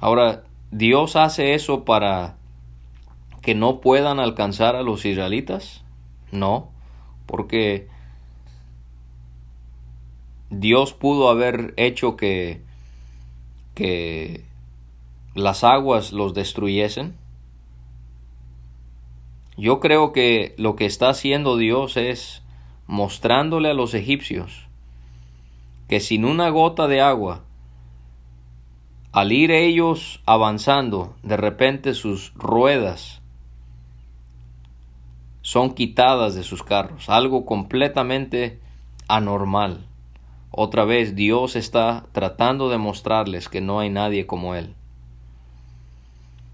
Ahora, 0.00 0.44
¿Dios 0.70 1.16
hace 1.16 1.54
eso 1.54 1.84
para 1.84 2.36
que 3.42 3.54
no 3.54 3.80
puedan 3.80 4.20
alcanzar 4.20 4.76
a 4.76 4.82
los 4.82 5.04
israelitas? 5.04 5.82
No, 6.30 6.70
porque 7.26 7.88
Dios 10.50 10.92
pudo 10.92 11.30
haber 11.30 11.74
hecho 11.76 12.16
que, 12.16 12.62
que 13.74 14.44
las 15.34 15.64
aguas 15.64 16.12
los 16.12 16.34
destruyesen? 16.34 17.16
Yo 19.56 19.80
creo 19.80 20.12
que 20.12 20.54
lo 20.56 20.76
que 20.76 20.86
está 20.86 21.08
haciendo 21.08 21.56
Dios 21.56 21.96
es 21.96 22.42
mostrándole 22.86 23.70
a 23.70 23.74
los 23.74 23.94
egipcios 23.94 24.68
que 25.88 26.00
sin 26.00 26.24
una 26.24 26.50
gota 26.50 26.86
de 26.86 27.00
agua, 27.00 27.44
al 29.18 29.32
ir 29.32 29.50
ellos 29.50 30.22
avanzando, 30.26 31.16
de 31.24 31.36
repente 31.36 31.94
sus 31.94 32.32
ruedas 32.34 33.20
son 35.40 35.74
quitadas 35.74 36.36
de 36.36 36.44
sus 36.44 36.62
carros, 36.62 37.08
algo 37.08 37.44
completamente 37.44 38.60
anormal. 39.08 39.88
Otra 40.52 40.84
vez 40.84 41.16
Dios 41.16 41.56
está 41.56 42.04
tratando 42.12 42.70
de 42.70 42.78
mostrarles 42.78 43.48
que 43.48 43.60
no 43.60 43.80
hay 43.80 43.90
nadie 43.90 44.24
como 44.24 44.54
Él. 44.54 44.76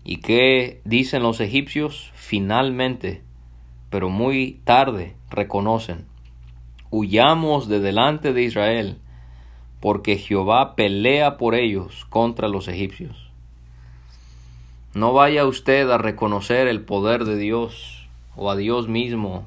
¿Y 0.02 0.22
qué 0.22 0.80
dicen 0.86 1.22
los 1.22 1.40
egipcios? 1.40 2.12
Finalmente, 2.14 3.22
pero 3.90 4.08
muy 4.08 4.62
tarde, 4.64 5.16
reconocen, 5.28 6.06
huyamos 6.90 7.68
de 7.68 7.80
delante 7.80 8.32
de 8.32 8.42
Israel, 8.42 9.02
porque 9.84 10.16
Jehová 10.16 10.76
pelea 10.76 11.36
por 11.36 11.54
ellos 11.54 12.06
contra 12.08 12.48
los 12.48 12.68
egipcios. 12.68 13.30
No 14.94 15.12
vaya 15.12 15.44
usted 15.44 15.90
a 15.90 15.98
reconocer 15.98 16.68
el 16.68 16.80
poder 16.80 17.26
de 17.26 17.36
Dios 17.36 18.08
o 18.34 18.50
a 18.50 18.56
Dios 18.56 18.88
mismo 18.88 19.46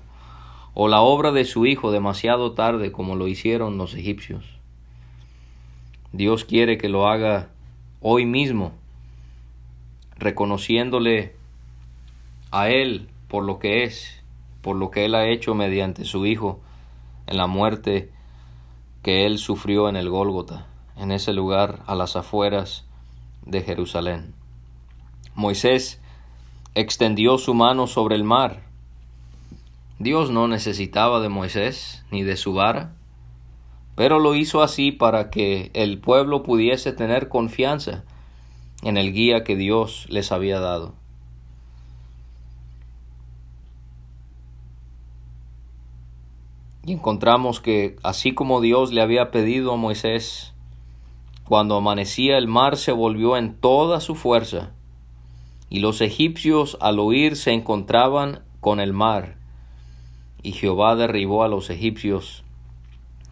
o 0.75 0.89
la 0.89 1.01
obra 1.01 1.31
de 1.31 1.43
su 1.43 1.65
Hijo 1.65 1.89
demasiado 1.89 2.51
tarde 2.51 2.91
como 2.91 3.15
lo 3.15 3.27
hicieron 3.27 3.79
los 3.79 3.95
egipcios. 3.95 4.45
Dios 6.11 6.45
quiere 6.45 6.77
que 6.77 6.87
lo 6.87 7.07
haga 7.07 7.49
hoy 8.01 8.27
mismo 8.27 8.73
reconociéndole 10.17 11.33
a 12.51 12.69
Él 12.69 13.09
por 13.27 13.43
lo 13.43 13.57
que 13.57 13.85
es, 13.85 14.23
por 14.61 14.75
lo 14.75 14.91
que 14.91 15.05
Él 15.05 15.15
ha 15.15 15.27
hecho 15.27 15.55
mediante 15.55 16.05
su 16.05 16.27
Hijo 16.27 16.59
en 17.25 17.37
la 17.37 17.47
muerte 17.47 18.11
que 19.07 19.25
Él 19.25 19.37
sufrió 19.37 19.87
en 19.87 19.95
el 19.95 20.09
Gólgota, 20.09 20.67
en 20.97 21.13
ese 21.13 21.31
lugar 21.31 21.79
a 21.87 21.95
las 21.95 22.17
afueras 22.17 22.83
de 23.45 23.61
Jerusalén. 23.61 24.33
Moisés 25.33 26.01
extendió 26.75 27.37
su 27.37 27.53
mano 27.53 27.87
sobre 27.87 28.17
el 28.17 28.25
mar 28.25 28.67
Dios 29.99 30.29
no 30.29 30.47
necesitaba 30.47 31.21
de 31.21 31.29
Moisés 31.29 32.03
ni 32.11 32.21
de 32.21 32.35
su 32.35 32.51
vara, 32.53 32.93
pero 33.95 34.19
lo 34.19 34.35
hizo 34.35 34.61
así 34.61 34.91
para 34.91 35.29
que 35.29 35.71
el 35.73 35.99
pueblo 35.99 36.43
pudiese 36.43 36.91
tener 36.91 37.29
confianza 37.29 38.03
en 38.83 38.97
el 38.97 39.13
guía 39.13 39.45
que 39.45 39.55
Dios 39.55 40.05
les 40.09 40.33
había 40.33 40.59
dado. 40.59 40.93
Y 46.87 46.93
encontramos 46.93 47.59
que 47.59 47.97
así 48.01 48.33
como 48.33 48.61
Dios 48.61 48.93
le 48.93 49.01
había 49.01 49.29
pedido 49.29 49.73
a 49.73 49.75
Moisés, 49.75 50.53
cuando 51.43 51.75
amanecía 51.75 52.37
el 52.37 52.47
mar 52.47 52.77
se 52.77 52.93
volvió 52.93 53.35
en 53.35 53.55
toda 53.55 53.99
su 53.99 54.15
fuerza, 54.15 54.71
y 55.69 55.79
los 55.79 55.99
egipcios 55.99 56.77
al 56.79 56.99
oír 56.99 57.35
se 57.35 57.51
encontraban 57.51 58.39
con 58.61 58.79
el 58.79 58.93
mar, 58.93 59.35
y 60.41 60.53
Jehová 60.53 60.95
derribó 60.95 61.43
a 61.43 61.49
los 61.49 61.69
egipcios 61.69 62.45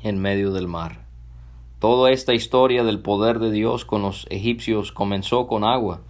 en 0.04 0.20
medio 0.20 0.52
del 0.52 0.68
mar. 0.68 1.06
Toda 1.80 2.12
esta 2.12 2.34
historia 2.34 2.84
del 2.84 3.00
poder 3.00 3.40
de 3.40 3.52
Dios 3.52 3.86
con 3.86 4.02
los 4.02 4.28
egipcios 4.30 4.92
comenzó 4.92 5.48
con 5.48 5.64
agua, 5.64 6.02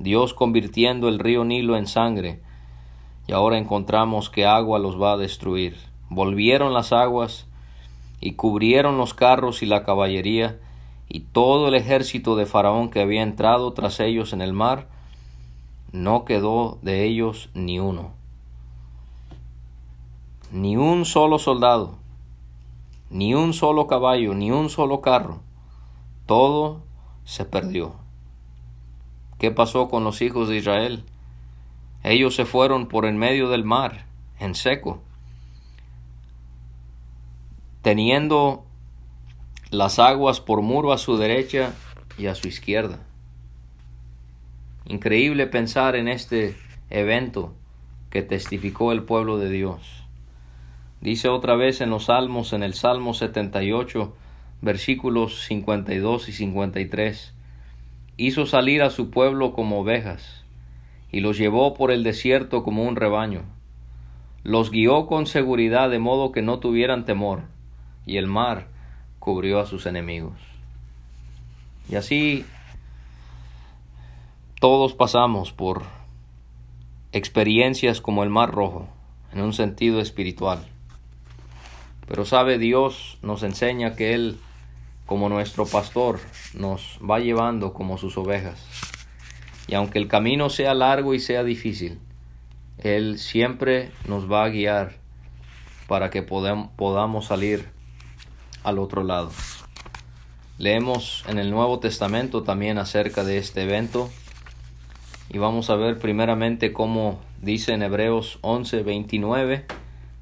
Dios 0.00 0.34
convirtiendo 0.34 1.08
el 1.08 1.20
río 1.20 1.44
Nilo 1.44 1.76
en 1.76 1.86
sangre, 1.86 2.42
y 3.28 3.32
ahora 3.32 3.58
encontramos 3.58 4.28
que 4.28 4.44
agua 4.44 4.80
los 4.80 5.00
va 5.00 5.12
a 5.12 5.16
destruir 5.16 5.89
volvieron 6.10 6.74
las 6.74 6.92
aguas 6.92 7.46
y 8.20 8.32
cubrieron 8.32 8.98
los 8.98 9.14
carros 9.14 9.62
y 9.62 9.66
la 9.66 9.84
caballería 9.84 10.58
y 11.08 11.20
todo 11.20 11.68
el 11.68 11.74
ejército 11.74 12.36
de 12.36 12.46
Faraón 12.46 12.90
que 12.90 13.00
había 13.00 13.22
entrado 13.22 13.72
tras 13.72 14.00
ellos 14.00 14.32
en 14.32 14.42
el 14.42 14.52
mar, 14.52 14.88
no 15.92 16.24
quedó 16.24 16.78
de 16.82 17.04
ellos 17.04 17.48
ni 17.54 17.78
uno, 17.80 18.10
ni 20.52 20.76
un 20.76 21.04
solo 21.04 21.38
soldado, 21.38 21.96
ni 23.08 23.34
un 23.34 23.54
solo 23.54 23.86
caballo, 23.86 24.34
ni 24.34 24.50
un 24.50 24.68
solo 24.68 25.00
carro, 25.00 25.40
todo 26.26 26.82
se 27.24 27.44
perdió. 27.44 27.94
¿Qué 29.38 29.50
pasó 29.50 29.88
con 29.88 30.04
los 30.04 30.22
hijos 30.22 30.48
de 30.48 30.58
Israel? 30.58 31.04
Ellos 32.04 32.34
se 32.34 32.44
fueron 32.44 32.86
por 32.86 33.04
en 33.04 33.16
medio 33.16 33.48
del 33.48 33.64
mar, 33.64 34.06
en 34.38 34.54
seco 34.54 35.00
teniendo 37.82 38.66
las 39.70 39.98
aguas 39.98 40.40
por 40.40 40.60
muro 40.60 40.92
a 40.92 40.98
su 40.98 41.16
derecha 41.16 41.72
y 42.18 42.26
a 42.26 42.34
su 42.34 42.48
izquierda. 42.48 42.98
Increíble 44.84 45.46
pensar 45.46 45.96
en 45.96 46.08
este 46.08 46.56
evento 46.90 47.54
que 48.10 48.22
testificó 48.22 48.92
el 48.92 49.04
pueblo 49.04 49.38
de 49.38 49.48
Dios. 49.48 50.04
Dice 51.00 51.28
otra 51.28 51.56
vez 51.56 51.80
en 51.80 51.88
los 51.88 52.06
Salmos, 52.06 52.52
en 52.52 52.62
el 52.62 52.74
Salmo 52.74 53.14
78, 53.14 54.14
versículos 54.60 55.44
52 55.44 56.28
y 56.28 56.32
53, 56.32 57.34
hizo 58.18 58.44
salir 58.44 58.82
a 58.82 58.90
su 58.90 59.08
pueblo 59.08 59.54
como 59.54 59.80
ovejas, 59.80 60.44
y 61.10 61.20
los 61.20 61.38
llevó 61.38 61.72
por 61.72 61.92
el 61.92 62.02
desierto 62.02 62.62
como 62.62 62.84
un 62.84 62.96
rebaño. 62.96 63.44
Los 64.42 64.70
guió 64.70 65.06
con 65.06 65.24
seguridad 65.26 65.88
de 65.88 65.98
modo 65.98 66.32
que 66.32 66.42
no 66.42 66.58
tuvieran 66.58 67.06
temor 67.06 67.44
y 68.06 68.16
el 68.16 68.26
mar 68.26 68.68
cubrió 69.18 69.60
a 69.60 69.66
sus 69.66 69.86
enemigos. 69.86 70.38
Y 71.88 71.96
así 71.96 72.44
todos 74.60 74.94
pasamos 74.94 75.52
por 75.52 75.82
experiencias 77.12 78.00
como 78.00 78.22
el 78.22 78.30
mar 78.30 78.50
rojo, 78.50 78.88
en 79.32 79.40
un 79.40 79.52
sentido 79.52 80.00
espiritual. 80.00 80.66
Pero 82.06 82.24
sabe 82.24 82.58
Dios 82.58 83.18
nos 83.22 83.42
enseña 83.42 83.96
que 83.96 84.14
Él, 84.14 84.38
como 85.06 85.28
nuestro 85.28 85.66
pastor, 85.66 86.20
nos 86.54 86.98
va 86.98 87.20
llevando 87.20 87.72
como 87.72 87.98
sus 87.98 88.18
ovejas. 88.18 88.64
Y 89.66 89.74
aunque 89.74 89.98
el 89.98 90.08
camino 90.08 90.50
sea 90.50 90.74
largo 90.74 91.14
y 91.14 91.20
sea 91.20 91.44
difícil, 91.44 91.98
Él 92.78 93.18
siempre 93.18 93.90
nos 94.06 94.30
va 94.30 94.44
a 94.44 94.48
guiar 94.48 94.96
para 95.86 96.10
que 96.10 96.22
podamos 96.22 97.26
salir 97.26 97.68
al 98.64 98.78
otro 98.78 99.04
lado. 99.04 99.30
Leemos 100.58 101.24
en 101.28 101.38
el 101.38 101.50
Nuevo 101.50 101.78
Testamento 101.78 102.42
también 102.42 102.78
acerca 102.78 103.24
de 103.24 103.38
este 103.38 103.62
evento 103.62 104.10
y 105.32 105.38
vamos 105.38 105.70
a 105.70 105.76
ver 105.76 105.98
primeramente 105.98 106.72
cómo 106.72 107.20
dice 107.40 107.72
en 107.72 107.82
Hebreos 107.82 108.38
11, 108.42 108.82
29, 108.82 109.64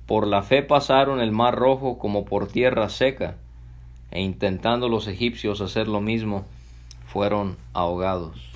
por 0.06 0.26
la 0.26 0.42
fe 0.42 0.62
pasaron 0.62 1.20
el 1.20 1.32
mar 1.32 1.54
rojo 1.54 1.98
como 1.98 2.24
por 2.24 2.46
tierra 2.48 2.88
seca, 2.90 3.36
e 4.10 4.20
intentando 4.20 4.88
los 4.88 5.06
egipcios 5.06 5.60
hacer 5.60 5.88
lo 5.88 6.00
mismo, 6.00 6.46
fueron 7.06 7.56
ahogados. 7.72 8.50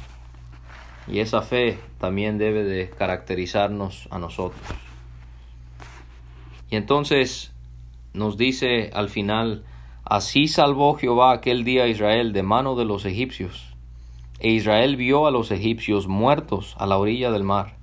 Y 1.08 1.20
esa 1.20 1.42
fe 1.42 1.78
también 1.98 2.38
debe 2.38 2.64
de 2.64 2.90
caracterizarnos 2.90 4.06
a 4.10 4.18
nosotros. 4.18 4.62
Y 6.70 6.76
entonces 6.76 7.52
nos 8.12 8.36
dice 8.36 8.90
al 8.94 9.08
final 9.08 9.64
Así 10.12 10.46
salvó 10.46 10.92
Jehová 10.96 11.32
aquel 11.32 11.64
día 11.64 11.84
a 11.84 11.88
Israel 11.88 12.34
de 12.34 12.42
mano 12.42 12.74
de 12.74 12.84
los 12.84 13.06
egipcios. 13.06 13.74
E 14.40 14.50
Israel 14.50 14.96
vio 14.96 15.26
a 15.26 15.30
los 15.30 15.50
egipcios 15.50 16.06
muertos 16.06 16.74
a 16.78 16.84
la 16.84 16.98
orilla 16.98 17.30
del 17.30 17.44
mar. 17.44 17.78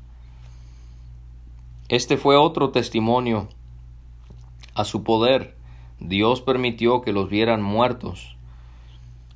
Este 1.87 2.17
fue 2.17 2.37
otro 2.37 2.69
testimonio 2.69 3.47
a 4.75 4.85
su 4.85 5.03
poder. 5.03 5.55
Dios 5.99 6.41
permitió 6.41 7.01
que 7.01 7.13
los 7.13 7.31
vieran 7.31 7.63
muertos 7.63 8.37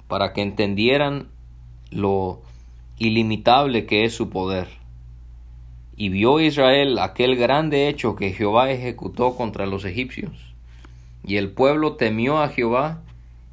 para 0.08 0.32
que 0.34 0.44
entendieran 0.44 1.30
lo 1.90 2.42
ilimitable 3.00 3.88
que 3.88 4.04
es 4.04 4.14
su 4.14 4.30
poder. 4.30 4.68
Y 5.98 6.10
vio 6.10 6.40
Israel 6.40 7.00
aquel 7.00 7.38
grande 7.38 7.88
hecho 7.90 8.16
que 8.16 8.34
Jehová 8.34 8.70
ejecutó 8.70 9.36
contra 9.36 9.66
los 9.66 9.84
egipcios 9.84 10.53
y 11.24 11.38
el 11.38 11.52
pueblo 11.52 11.94
temió 11.94 12.42
a 12.42 12.50
Jehová 12.50 13.02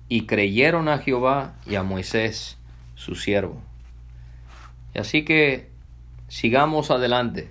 y 0.09 0.27
creyeron 0.27 0.89
a 0.89 0.99
Jehová 0.99 1.55
y 1.67 1.77
a 1.77 1.83
Moisés, 1.83 2.59
su 2.97 3.15
siervo. 3.15 3.63
Y 4.95 4.99
así 4.99 5.25
que 5.25 5.71
sigamos 6.29 6.91
adelante, 6.91 7.51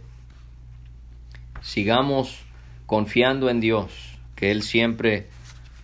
sigamos 1.61 2.41
confiando 2.85 3.49
en 3.49 3.61
Dios, 3.61 4.17
que 4.35 4.51
Él 4.51 4.63
siempre 4.63 5.29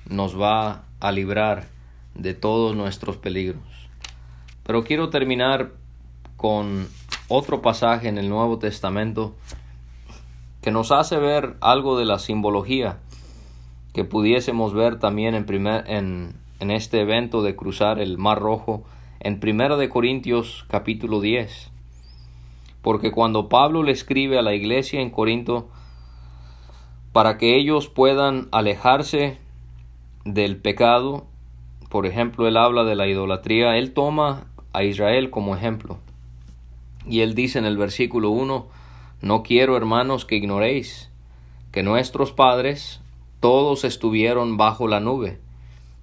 nos 0.10 0.40
va 0.40 0.84
a 1.00 1.12
librar 1.12 1.68
de 2.14 2.34
todos 2.34 2.76
nuestros 2.76 3.18
peligros. 3.18 3.64
Pero 4.64 4.84
quiero 4.84 5.10
terminar 5.10 5.72
con 6.36 6.88
otro 7.28 7.62
pasaje 7.62 8.08
en 8.08 8.18
el 8.18 8.30
Nuevo 8.30 8.60
Testamento 8.60 9.36
que 10.62 10.72
nos 10.72 10.92
hace 10.92 11.18
ver 11.18 11.56
algo 11.62 11.98
de 11.98 12.06
la 12.06 12.20
simbología 12.20 12.98
que 13.96 14.04
pudiésemos 14.04 14.74
ver 14.74 15.00
también 15.00 15.36
en, 15.36 15.46
primer, 15.46 15.90
en, 15.90 16.36
en 16.60 16.70
este 16.70 17.00
evento 17.00 17.42
de 17.42 17.56
cruzar 17.56 17.98
el 17.98 18.18
Mar 18.18 18.40
Rojo 18.40 18.84
en 19.22 19.40
Primera 19.40 19.78
de 19.78 19.88
Corintios 19.88 20.66
capítulo 20.68 21.22
10. 21.22 21.72
Porque 22.82 23.12
cuando 23.12 23.48
Pablo 23.48 23.84
le 23.84 23.94
escribe 23.94 24.38
a 24.38 24.42
la 24.42 24.54
iglesia 24.54 25.00
en 25.00 25.12
Corinto 25.12 25.70
para 27.14 27.38
que 27.38 27.56
ellos 27.56 27.88
puedan 27.88 28.50
alejarse 28.52 29.38
del 30.26 30.58
pecado, 30.58 31.26
por 31.90 32.06
ejemplo, 32.06 32.50
él 32.50 32.58
habla 32.58 32.84
de 32.84 32.96
la 32.96 33.08
idolatría, 33.08 33.78
él 33.78 33.94
toma 33.94 34.48
a 34.74 34.84
Israel 34.84 35.30
como 35.30 35.56
ejemplo. 35.56 36.00
Y 37.08 37.22
él 37.22 37.34
dice 37.34 37.60
en 37.60 37.66
el 37.66 37.78
versículo 37.78 38.32
1, 38.32 38.68
no 39.22 39.42
quiero, 39.44 39.78
hermanos, 39.78 40.26
que 40.26 40.36
ignoréis 40.36 41.10
que 41.72 41.82
nuestros 41.82 42.34
padres 42.34 43.00
todos 43.46 43.84
estuvieron 43.84 44.58
bajo 44.58 44.88
la 44.88 45.00
nube, 45.00 45.38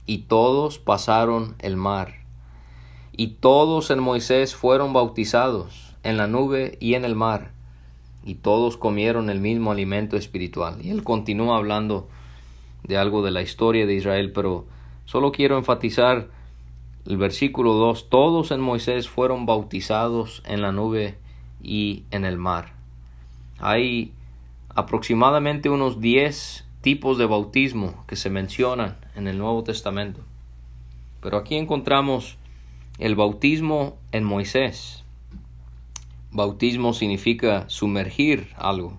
y 0.07 0.19
todos 0.19 0.79
pasaron 0.79 1.57
el 1.59 1.77
mar, 1.77 2.21
y 3.11 3.33
todos 3.41 3.91
en 3.91 3.99
Moisés 3.99 4.55
fueron 4.55 4.93
bautizados 4.93 5.97
en 6.05 6.19
la 6.19 6.29
nube 6.29 6.79
y 6.79 6.95
en 6.95 7.05
el 7.05 7.17
mar, 7.17 7.51
y 8.25 8.37
todos 8.37 8.77
comieron 8.77 9.29
el 9.29 9.41
mismo 9.41 9.73
alimento 9.73 10.17
espiritual. 10.17 10.77
Y 10.87 10.91
él 10.91 11.03
continúa 11.03 11.57
hablando 11.57 12.07
de 12.85 12.97
algo 12.97 13.25
de 13.25 13.33
la 13.33 13.43
historia 13.43 13.87
de 13.87 13.95
Israel, 13.95 14.31
pero 14.31 14.65
solo 15.05 15.33
quiero 15.33 15.59
enfatizar 15.59 16.29
el 17.07 17.17
versículo 17.17 17.73
2, 17.73 18.09
todos 18.09 18.53
en 18.53 18.61
Moisés 18.61 19.09
fueron 19.09 19.47
bautizados 19.47 20.45
en 20.47 20.63
la 20.63 20.71
nube 20.71 21.19
y 21.61 22.05
en 22.13 22.25
el 22.25 22.39
mar. 22.39 22.75
Hay 23.59 24.13
aproximadamente 24.77 25.71
unos 25.71 26.01
10 26.01 26.67
tipos 26.83 27.17
de 27.17 27.27
bautismo 27.27 28.05
que 28.07 28.17
se 28.17 28.29
mencionan 28.29 28.97
en 29.15 29.29
el 29.29 29.39
Nuevo 29.39 29.63
Testamento. 29.63 30.21
Pero 31.21 31.39
aquí 31.39 31.57
encontramos 31.57 32.37
el 32.99 33.15
bautismo 33.15 33.97
en 34.11 34.25
Moisés. 34.25 35.05
Bautismo 36.33 36.93
significa 36.93 37.65
sumergir 37.69 38.49
algo. 38.57 38.99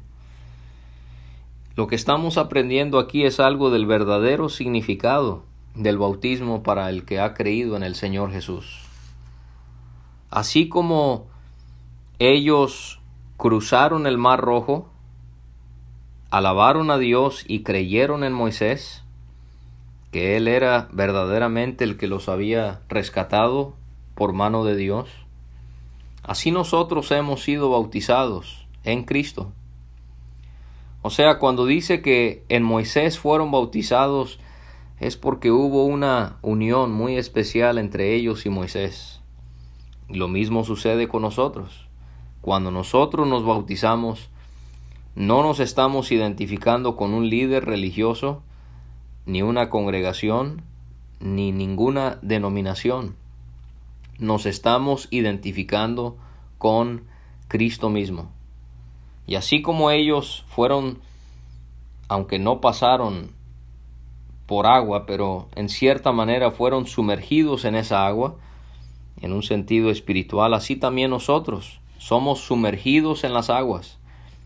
Lo 1.76 1.88
que 1.88 1.96
estamos 1.96 2.38
aprendiendo 2.38 3.00
aquí 3.00 3.26
es 3.26 3.40
algo 3.40 3.70
del 3.70 3.86
verdadero 3.86 4.48
significado 4.48 5.44
del 5.76 5.98
bautismo 5.98 6.64
para 6.64 6.90
el 6.90 7.04
que 7.04 7.20
ha 7.20 7.34
creído 7.34 7.76
en 7.76 7.84
el 7.84 7.96
Señor 7.96 8.32
Jesús. 8.32 8.80
Así 10.30 10.70
como 10.70 11.28
ellos 12.20 13.02
cruzaron 13.38 14.08
el 14.08 14.18
mar 14.18 14.40
rojo, 14.40 14.93
alabaron 16.34 16.90
a 16.90 16.98
Dios 16.98 17.46
y 17.48 17.62
creyeron 17.62 18.24
en 18.24 18.34
Moisés, 18.34 19.04
que 20.10 20.36
Él 20.36 20.48
era 20.48 20.90
verdaderamente 20.92 21.84
el 21.84 21.96
que 21.96 22.08
los 22.08 22.28
había 22.28 22.82
rescatado 22.90 23.76
por 24.16 24.34
mano 24.34 24.64
de 24.64 24.76
Dios, 24.76 25.08
así 26.24 26.50
nosotros 26.50 27.12
hemos 27.12 27.44
sido 27.44 27.70
bautizados 27.70 28.66
en 28.84 29.04
Cristo. 29.04 29.52
O 31.04 31.12
sea, 31.12 31.38
cuando 31.38 31.68
dice 31.68 32.02
que 32.02 32.44
en 32.50 32.64
Moisés 32.64 33.20
fueron 33.20 33.52
bautizados, 33.52 34.40
es 35.00 35.18
porque 35.18 35.52
hubo 35.52 35.86
una 35.86 36.38
unión 36.42 36.92
muy 36.92 37.18
especial 37.18 37.78
entre 37.78 38.16
ellos 38.16 38.48
y 38.48 38.50
Moisés. 38.50 39.22
lo 40.10 40.28
mismo 40.28 40.64
sucede 40.64 41.08
con 41.08 41.22
nosotros. 41.22 41.88
Cuando 42.42 42.72
nosotros 42.72 43.28
nos 43.28 43.46
bautizamos, 43.46 44.32
no 45.16 45.44
nos 45.44 45.60
estamos 45.60 46.12
identificando 46.12 46.96
con 46.96 47.14
un 47.14 47.30
líder 47.30 47.66
religioso, 47.66 48.42
ni 49.26 49.42
una 49.42 49.70
congregación, 49.70 50.64
ni 51.20 51.52
ninguna 51.52 52.18
denominación. 52.22 53.16
Nos 54.18 54.46
estamos 54.46 55.08
identificando 55.12 56.18
con 56.58 57.04
Cristo 57.48 57.90
mismo. 57.90 58.32
Y 59.28 59.36
así 59.36 59.62
como 59.62 59.92
ellos 59.92 60.44
fueron, 60.48 61.00
aunque 62.08 62.40
no 62.40 62.60
pasaron 62.60 63.32
por 64.48 64.66
agua, 64.66 65.06
pero 65.06 65.48
en 65.56 65.70
cierta 65.70 66.12
manera 66.12 66.52
fueron 66.52 66.88
sumergidos 66.88 67.66
en 67.66 67.76
esa 67.76 68.06
agua, 68.06 68.36
en 69.22 69.32
un 69.32 69.44
sentido 69.44 69.90
espiritual, 69.90 70.54
así 70.54 70.76
también 70.76 71.12
nosotros 71.12 71.80
somos 71.98 72.42
sumergidos 72.42 73.24
en 73.24 73.34
las 73.34 73.50
aguas. 73.50 74.00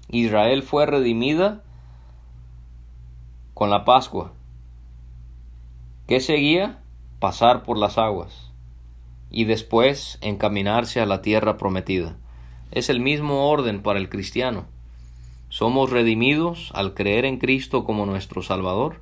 Israel 0.10 0.64
fue 0.64 0.86
redimida 0.86 1.64
con 3.54 3.70
la 3.70 3.84
Pascua. 3.84 4.32
¿Qué 6.08 6.22
seguía? 6.22 6.80
Pasar 7.20 7.64
por 7.64 7.78
las 7.78 7.98
aguas 7.98 8.52
y 9.30 9.44
después 9.44 10.18
encaminarse 10.22 11.02
a 11.02 11.06
la 11.06 11.22
tierra 11.22 11.58
prometida. 11.58 12.16
Es 12.72 12.90
el 12.90 13.02
mismo 13.02 13.50
orden 13.50 13.82
para 13.82 14.00
el 14.00 14.08
cristiano. 14.08 14.66
Somos 15.50 15.90
redimidos 15.90 16.72
al 16.74 16.94
creer 16.94 17.26
en 17.26 17.38
Cristo 17.38 17.84
como 17.84 18.06
nuestro 18.06 18.42
Salvador. 18.42 19.02